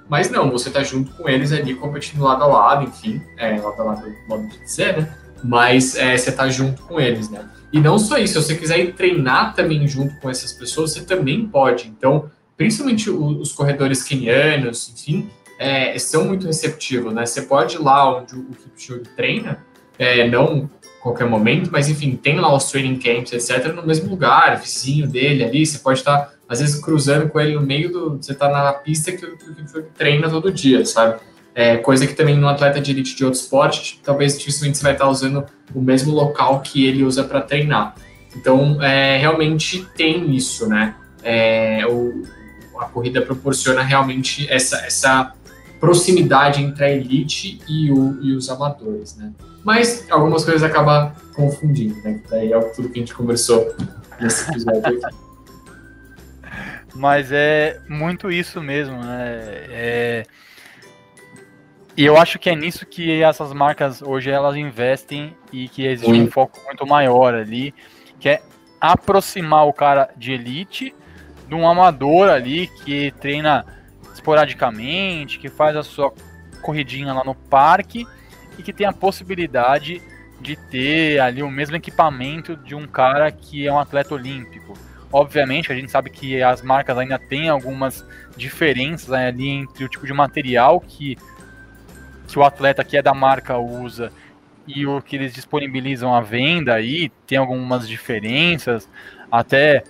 [0.07, 3.81] mas não, você está junto com eles ali, competindo lado a lado, enfim, é, lado
[3.81, 5.17] a lado, modo de dizer, né?
[5.43, 7.47] Mas é, você está junto com eles, né?
[7.71, 11.01] E não só isso, se você quiser ir treinar também junto com essas pessoas, você
[11.01, 11.87] também pode.
[11.87, 15.29] Então, principalmente os corredores kenianos, enfim,
[15.59, 17.25] é, são muito receptivos, né?
[17.25, 19.63] Você pode ir lá onde o Kipchoge treina,
[19.97, 20.69] é, não
[21.01, 25.43] qualquer momento, mas enfim, tem lá os training camps, etc., no mesmo lugar, vizinho dele
[25.43, 28.17] ali, você pode estar, às vezes, cruzando com ele no meio do.
[28.17, 31.19] Você está na pista que o Kipchoge treina todo dia, sabe?
[31.55, 34.91] É, coisa que também no atleta de elite de outro esporte, talvez dificilmente você vai
[34.91, 37.95] estar usando o mesmo local que ele usa para treinar.
[38.35, 40.95] Então, é, realmente tem isso, né?
[41.23, 42.23] É, o,
[42.77, 45.33] a corrida proporciona realmente essa, essa
[45.79, 49.31] proximidade entre a elite e, o, e os amadores, né?
[49.63, 52.21] Mas algumas coisas acabam confundindo, né?
[52.29, 53.73] Daí é tudo que a gente conversou
[54.19, 55.15] nesse episódio aqui.
[56.93, 59.41] Mas é muito isso mesmo, né?
[59.69, 60.25] É...
[61.97, 66.11] E eu acho que é nisso que essas marcas hoje elas investem e que existe
[66.11, 67.73] um foco muito maior ali,
[68.19, 68.41] que é
[68.81, 70.93] aproximar o cara de elite
[71.47, 73.65] de um amador ali que treina
[74.13, 76.13] esporadicamente, que faz a sua
[76.61, 78.05] corridinha lá no parque
[78.57, 80.01] e que tem a possibilidade
[80.41, 84.73] de ter ali o mesmo equipamento de um cara que é um atleta olímpico.
[85.11, 90.05] Obviamente, a gente sabe que as marcas ainda têm algumas diferenças ali entre o tipo
[90.05, 91.17] de material que,
[92.35, 94.11] que o atleta que é da marca usa
[94.67, 98.89] e o que eles disponibilizam à venda aí, tem algumas diferenças.
[99.31, 99.85] Até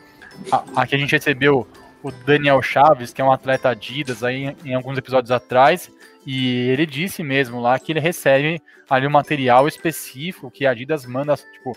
[0.51, 1.67] a, a que a gente recebeu
[2.03, 5.89] o Daniel Chaves, que é um atleta Adidas aí em alguns episódios atrás,
[6.23, 11.03] e ele disse mesmo lá que ele recebe ali um material específico que a Adidas
[11.03, 11.75] manda, tipo,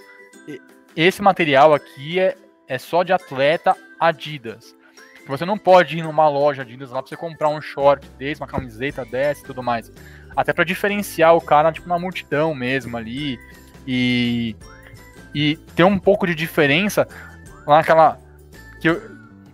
[0.94, 4.76] esse material aqui é, é só de atleta Adidas.
[5.26, 8.46] Você não pode ir numa loja Adidas lá pra você comprar um short desse, uma
[8.46, 9.90] camiseta dessa e tudo mais.
[10.39, 13.41] Até para diferenciar o cara, tipo, na multidão mesmo ali.
[13.84, 14.55] E,
[15.34, 17.09] e ter um pouco de diferença
[17.66, 18.20] naquela.
[18.80, 19.03] Que eu,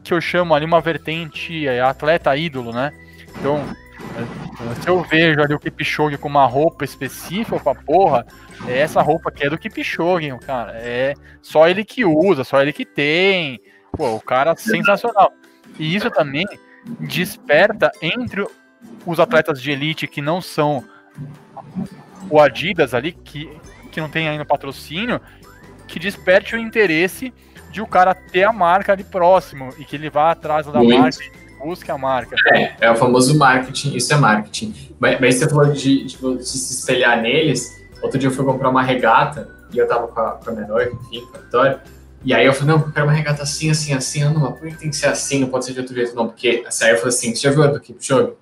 [0.02, 2.92] que eu chamo ali uma vertente é, atleta ídolo, né?
[3.38, 3.64] Então,
[4.14, 8.26] é, se eu vejo ali o Kipchoge com uma roupa específica pra porra,
[8.68, 10.72] é essa roupa que é do Kipchoge, cara.
[10.74, 13.58] É só ele que usa, só ele que tem.
[13.96, 15.32] Pô, o cara sensacional.
[15.78, 16.44] E isso também
[17.00, 18.44] desperta entre
[19.06, 20.84] os atletas de elite que não são
[22.30, 23.50] o Adidas ali, que,
[23.90, 25.20] que não tem ainda patrocínio,
[25.86, 27.32] que desperte o interesse
[27.70, 31.00] de o cara ter a marca ali próximo e que ele vá atrás da Muito.
[31.00, 32.36] marca e busque a marca.
[32.54, 34.94] É, é o famoso marketing, isso é marketing.
[34.98, 37.84] Mas, mas você falou de, de, de, se espelhar neles.
[38.02, 40.66] Outro dia eu fui comprar uma regata e eu tava com a, com a minha
[40.66, 41.82] noiva, enfim, com a Vitória.
[42.24, 44.22] E aí eu falei, não, eu quero uma regata assim, assim, assim.
[44.22, 45.40] Ah, não, mas por que tem que ser assim?
[45.40, 46.28] Não pode ser de outro jeito, não.
[46.28, 48.32] Porque assim, aí eu falei assim, você já viu a do Kipchoge?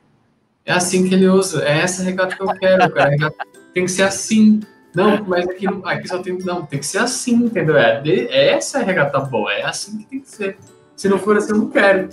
[0.65, 3.11] É assim que ele usa, é essa regata que eu quero, cara.
[3.11, 3.45] Regata
[3.75, 4.61] tem que ser assim.
[4.95, 6.39] Não, mas aqui, aqui só tem.
[6.39, 7.77] Não, tem que ser assim, entendeu?
[7.77, 10.57] É, de, é essa é a regata boa, é assim que tem que ser.
[10.97, 12.09] Se não for assim, eu não quero.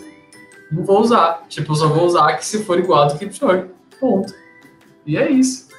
[0.71, 1.45] Não vou usar.
[1.47, 3.65] Tipo, eu só vou usar que se for igual do Kipchoge.
[3.99, 4.33] Ponto.
[5.05, 5.69] E é isso.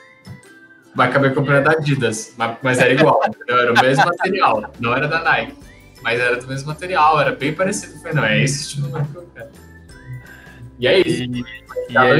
[0.95, 5.07] Mas acabei comprando da Adidas, mas, mas era igual, era o mesmo material, não era
[5.07, 5.57] da Nike,
[6.03, 7.97] mas era do mesmo material, era bem parecido.
[8.01, 9.70] Falei, não, é esse estilo que eu quero.
[10.81, 11.22] E é isso.
[11.22, 11.45] E,
[11.91, 12.18] e é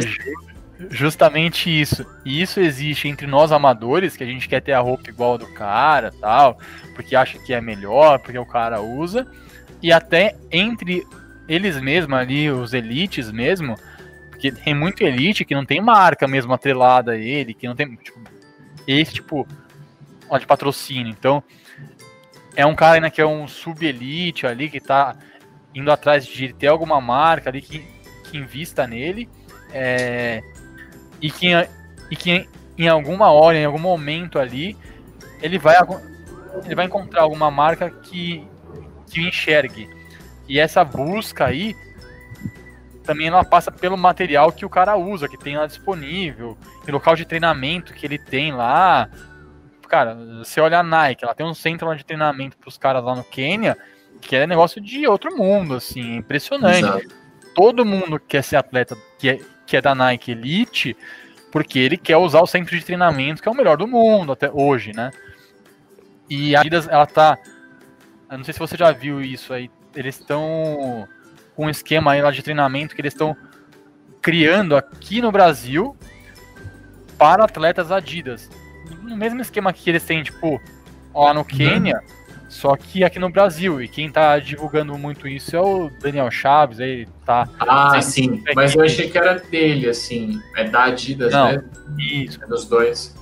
[0.88, 2.06] justamente isso.
[2.24, 5.38] E isso existe entre nós amadores, que a gente quer ter a roupa igual a
[5.38, 6.58] do cara, tal,
[6.94, 9.26] porque acha que é melhor, porque o cara usa,
[9.82, 11.04] e até entre
[11.48, 13.74] eles mesmos ali, os elites mesmo,
[14.30, 17.96] porque tem muito elite que não tem marca mesmo atrelada a ele, que não tem,
[17.96, 18.20] tipo,
[18.86, 19.46] esse tipo
[20.38, 21.11] de patrocínio.
[21.11, 21.42] Então,
[22.54, 25.16] é um cara ainda que é um sub-elite ali, que tá
[25.74, 27.84] indo atrás de ter alguma marca ali que,
[28.31, 29.28] que invista nele.
[29.72, 30.43] É,
[31.20, 31.49] e que,
[32.11, 34.76] e que em alguma hora, em algum momento ali,
[35.43, 35.76] ele vai,
[36.64, 38.47] ele vai encontrar alguma marca que,
[39.07, 39.89] que enxergue.
[40.49, 41.74] E essa busca aí
[43.05, 46.57] também ela passa pelo material que o cara usa, que tem lá disponível,
[46.87, 49.09] e local de treinamento que ele tem lá.
[49.89, 53.03] Cara, você olha a Nike, ela tem um centro lá de treinamento para os caras
[53.03, 53.76] lá no Quênia,
[54.20, 56.78] que é negócio de outro mundo, assim, impressionante.
[56.78, 57.19] Exato.
[57.61, 60.96] Todo mundo quer ser atleta que é, que é da Nike Elite,
[61.52, 64.50] porque ele quer usar o centro de treinamento, que é o melhor do mundo até
[64.50, 65.11] hoje, né?
[66.26, 67.36] E a Adidas, ela tá.
[68.30, 69.70] Eu não sei se você já viu isso aí.
[69.94, 71.06] Eles estão
[71.54, 73.36] com um esquema aí lá de treinamento que eles estão
[74.22, 75.94] criando aqui no Brasil
[77.18, 78.48] para atletas Adidas.
[79.02, 80.58] No mesmo esquema que eles têm, tipo,
[81.14, 82.02] lá no Quênia,
[82.51, 83.80] só que aqui no Brasil.
[83.80, 87.48] E quem tá divulgando muito isso é o Daniel Chaves, aí tá.
[87.61, 88.42] Ah, sim.
[88.57, 90.42] Mas eu achei que era dele, assim.
[90.57, 91.64] É da Adidas, Não, né?
[91.96, 92.42] Isso.
[92.42, 93.14] É dos dois.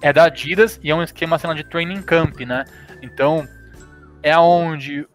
[0.00, 2.64] É da Adidas e é um esquema assim, de training camp, né?
[3.02, 3.46] Então,
[4.22, 5.06] é onde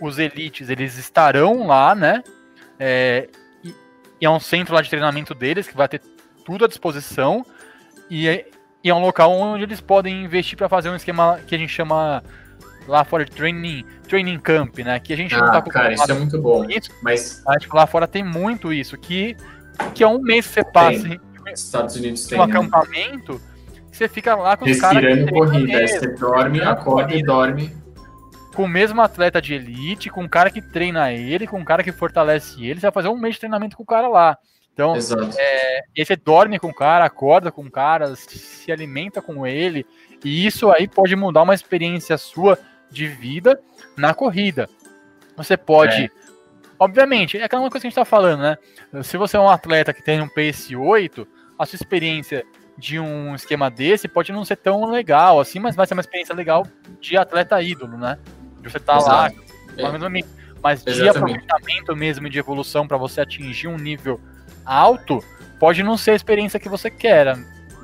[0.00, 2.22] os elites eles estarão lá, né?
[2.78, 3.28] É,
[3.64, 3.74] e,
[4.20, 6.00] e, é um centro lá de treinamento deles que vai ter
[6.44, 7.44] tudo à disposição
[8.08, 8.46] e é,
[8.82, 11.72] e é um local onde eles podem investir para fazer um esquema que a gente
[11.72, 12.22] chama
[12.86, 14.98] lá fora de training, training camp, né?
[14.98, 16.64] Que a gente ah, não tá cara, isso é muito bom.
[16.68, 19.36] Isso, mas tipo, lá fora tem muito isso, que
[19.94, 21.20] que é um mês que você passa em
[21.52, 22.52] Estados Unidos tem um né?
[22.52, 23.40] acampamento,
[23.90, 27.82] você fica lá com os caras respirando corrida, aí você dorme, acorda e dorme
[28.54, 31.82] com o mesmo atleta de elite, com o cara que treina ele, com o cara
[31.82, 34.38] que fortalece ele, você vai fazer um mês de treinamento com o cara lá.
[34.72, 34.94] Então,
[35.38, 39.84] é, e você dorme com o cara, acorda com o cara, se alimenta com ele,
[40.24, 42.58] e isso aí pode mudar uma experiência sua
[42.92, 43.60] de vida
[43.96, 44.68] na corrida.
[45.36, 46.10] Você pode, é.
[46.78, 48.58] obviamente, é aquela coisa que a gente está falando, né?
[49.02, 51.26] Se você é um atleta que tem um pace 8,
[51.58, 52.44] a sua experiência
[52.76, 56.34] de um esquema desse pode não ser tão legal assim, mas vai ser uma experiência
[56.34, 56.66] legal
[57.00, 58.18] de atleta ídolo, né?
[58.62, 59.28] de você estar tá lá,
[59.76, 60.22] é.
[60.62, 64.20] mas de aproveitamento mesmo de evolução para você atingir um nível
[64.64, 65.22] alto,
[65.58, 67.36] pode não ser a experiência que você queira,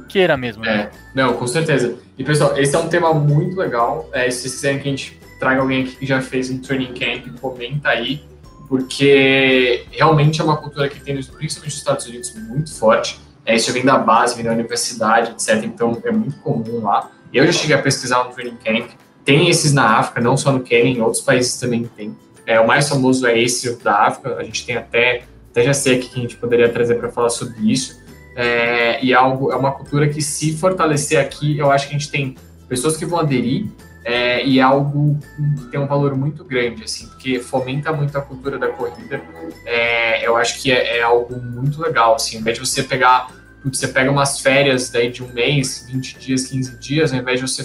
[0.09, 0.63] queira mesmo.
[0.63, 0.91] Né?
[0.91, 1.97] É, não, com certeza.
[2.17, 4.09] E pessoal, esse é um tema muito legal.
[4.13, 6.95] É, se vocês quiserem que a gente traga alguém aqui que já fez um training
[6.95, 8.23] camp, comenta aí,
[8.69, 13.21] porque realmente é uma cultura que tem, principalmente nos Estados Unidos, muito forte.
[13.47, 15.65] É, isso vem da base, vem da universidade, etc.
[15.65, 17.11] Então é muito comum lá.
[17.33, 18.91] Eu já cheguei a pesquisar um training camp
[19.29, 22.17] tem esses na África, não só no Quênia, em outros países também tem.
[22.47, 25.99] É, o mais famoso é esse da África, a gente tem até, até já sei
[25.99, 27.98] que a gente poderia trazer para falar sobre isso.
[28.41, 31.99] É, e é, algo, é uma cultura que, se fortalecer aqui, eu acho que a
[31.99, 32.37] gente tem
[32.69, 33.67] pessoas que vão aderir
[34.05, 35.19] é, e é algo
[35.59, 39.21] que tem um valor muito grande, assim, porque fomenta muito a cultura da corrida.
[39.67, 43.27] É, eu acho que é, é, algo muito legal, assim, ao invés de você pegar,
[43.65, 47.49] você pega umas férias daí de um mês, 20 dias, 15 dias, ao invés de
[47.49, 47.65] você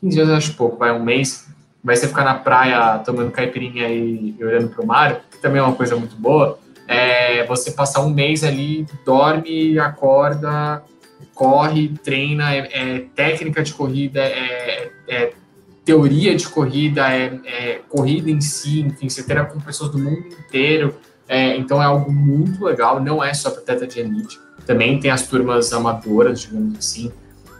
[0.00, 1.46] 15 dias eu acho pouco, vai um mês,
[1.84, 5.60] vai você ficar na praia tomando caipirinha e, e olhando para o mar, que também
[5.60, 10.82] é uma coisa muito boa, é você passar um mês ali, dorme, acorda,
[11.34, 15.32] corre, treina, é, é técnica de corrida, é, é,
[15.84, 20.26] teoria de corrida, é, é, corrida em si, enfim, você treina com pessoas do mundo
[20.46, 20.94] inteiro,
[21.28, 25.10] é, então é algo muito legal, não é só para atleta de elite, também tem
[25.10, 27.12] as turmas amadoras, digamos assim,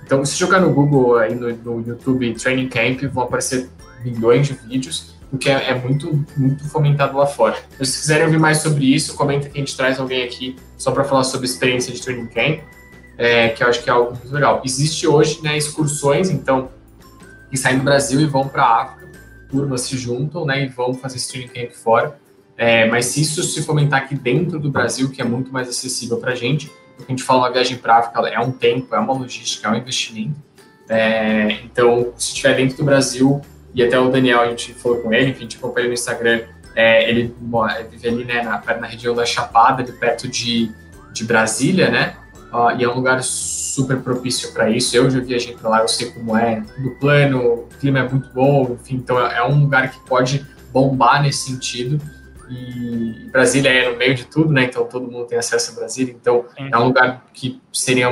[0.07, 3.69] então, se jogar no Google aí no, no YouTube Training Camp, vão aparecer
[4.05, 7.57] milhões de vídeos, porque é, é, muito, muito fomentado lá fora.
[7.75, 10.91] Então, se quiserem ouvir mais sobre isso, comenta que a gente traz alguém aqui só
[10.91, 12.61] para falar sobre experiência de Training Camp,
[13.19, 14.63] é, que eu acho que é algo muito legal.
[14.65, 16.71] Existe hoje né, excursões, então,
[17.51, 19.11] que saem do Brasil e vão para a África,
[19.51, 22.19] turmas se juntam né, e vão fazer esse Training Camp fora.
[22.57, 26.19] É, mas se isso se fomentar aqui dentro do Brasil, que é muito mais acessível
[26.19, 29.13] para a gente, a gente fala uma viagem para África, é um tempo, é uma
[29.13, 30.37] logística, é um investimento.
[30.89, 33.43] É, então, se estiver dentro do Brasil,
[33.77, 36.43] e até o Daniel, a gente falou com ele, enfim, a gente acompanha no Instagram,
[36.75, 37.33] é, ele
[37.91, 40.73] vive ali né, na, na região da Chapada, ali perto de,
[41.13, 42.17] de Brasília, né?
[42.53, 44.97] uh, e é um lugar super propício para isso.
[44.97, 48.29] Eu já viajei para lá, eu sei como é, tudo plano, o clima é muito
[48.33, 52.01] bom, enfim, então é, é um lugar que pode bombar nesse sentido.
[52.49, 54.65] E Brasília é no meio de tudo, né?
[54.65, 56.15] Então todo mundo tem acesso a Brasília.
[56.15, 56.69] Então Sim.
[56.73, 58.09] é um lugar que seria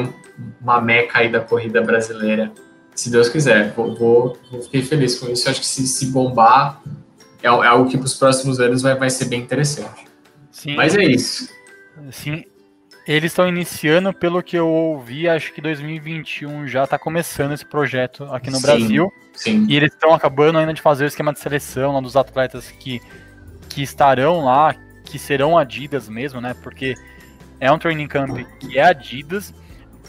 [0.61, 2.51] uma meca aí da corrida brasileira,
[2.95, 3.73] se Deus quiser.
[3.73, 5.47] Vou, vou, vou fiquei feliz com isso.
[5.47, 6.83] Eu acho que se, se bombar
[7.43, 10.07] é, é algo que para os próximos anos vai, vai ser bem interessante.
[10.51, 10.77] Sim.
[10.77, 11.49] Mas é isso.
[12.11, 12.45] Sim,
[13.07, 18.25] eles estão iniciando, pelo que eu ouvi, acho que 2021 já está começando esse projeto
[18.25, 19.13] aqui no sim, Brasil.
[19.35, 19.67] Sim.
[19.69, 23.01] E eles estão acabando ainda de fazer o esquema de seleção lá dos atletas que
[23.69, 24.75] que estarão lá,
[25.05, 26.55] que serão Adidas mesmo, né?
[26.63, 26.95] Porque
[27.59, 29.53] é um training camp que é Adidas,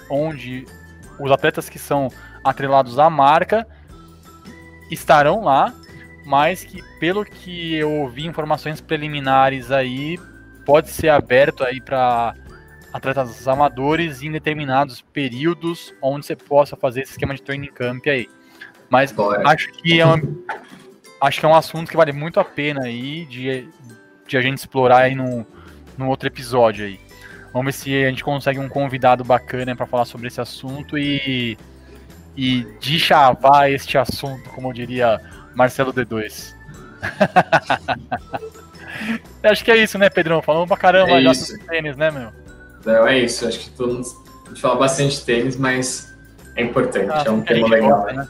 [0.09, 0.65] onde
[1.19, 2.09] os atletas que são
[2.46, 3.68] atrelados à marca
[4.91, 5.74] estarão lá,
[6.24, 10.20] mas que pelo que eu ouvi informações preliminares aí,
[10.64, 12.36] pode ser aberto aí para
[12.93, 18.30] atletas amadores em determinados períodos onde você possa fazer esse esquema de training camp aí.
[18.89, 19.50] Mas Bora.
[19.50, 20.22] acho que é uma,
[21.20, 23.68] acho que é um assunto que vale muito a pena aí de,
[24.28, 25.46] de a gente explorar aí no,
[25.98, 27.00] no outro episódio aí.
[27.52, 31.58] Vamos ver se a gente consegue um convidado bacana para falar sobre esse assunto e,
[32.36, 32.65] e
[32.99, 35.21] chavar este assunto, como diria
[35.53, 36.53] Marcelo D2.
[39.43, 40.41] acho que é isso, né, Pedrão?
[40.41, 42.31] Falamos pra caramba é já sobre tênis, né, meu?
[42.86, 43.47] Não, é isso.
[43.47, 44.07] Acho que todo mundo,
[44.45, 46.13] a gente fala bastante de tênis, mas
[46.55, 48.01] é importante, ah, é um tema legal.
[48.01, 48.27] Gosta, né?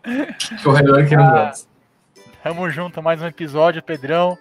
[0.62, 1.68] Corredor que não ah, gosta.
[2.42, 4.38] Tamo junto, mais um episódio, Pedrão.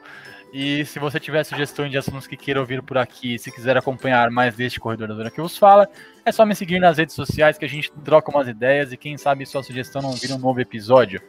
[0.51, 4.31] E se você tiver sugestões de assuntos que queira ouvir por aqui, se quiser acompanhar
[4.31, 5.87] mais deste Corredor da Dona que vos fala,
[6.25, 9.15] é só me seguir nas redes sociais que a gente troca umas ideias e quem
[9.15, 11.21] sabe sua sugestão não vira um novo episódio.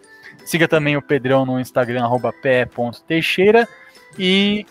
[0.45, 2.09] Siga também o Pedrão no Instagram,
[2.43, 3.69] pe.teixeira.
[4.19, 4.65] E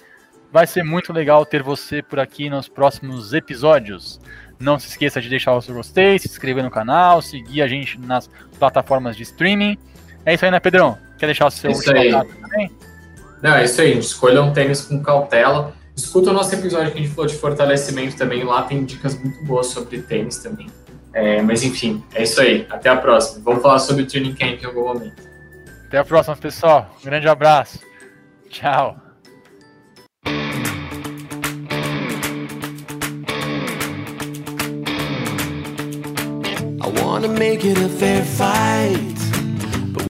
[0.51, 4.19] vai ser muito legal ter você por aqui nos próximos episódios.
[4.59, 7.99] Não se esqueça de deixar o seu gostei, se inscrever no canal, seguir a gente
[7.99, 9.77] nas plataformas de streaming.
[10.25, 10.97] É isso aí, né, Pedrão?
[11.17, 12.11] Quer deixar o seu isso aí.
[12.11, 12.88] também?
[13.41, 15.73] Não, é isso aí, Escolha um tênis com cautela.
[15.95, 18.43] Escuta o nosso episódio que a gente falou de fortalecimento também.
[18.43, 20.67] Lá tem dicas muito boas sobre tênis também.
[21.13, 22.65] É, mas enfim, é isso aí.
[22.69, 23.41] Até a próxima.
[23.43, 25.21] Vamos falar sobre o Training Camp em algum momento.
[25.87, 26.95] Até a próxima, pessoal.
[27.01, 27.79] Um grande abraço.
[28.49, 29.09] Tchau.
[37.21, 39.18] wanna make it a fair fight.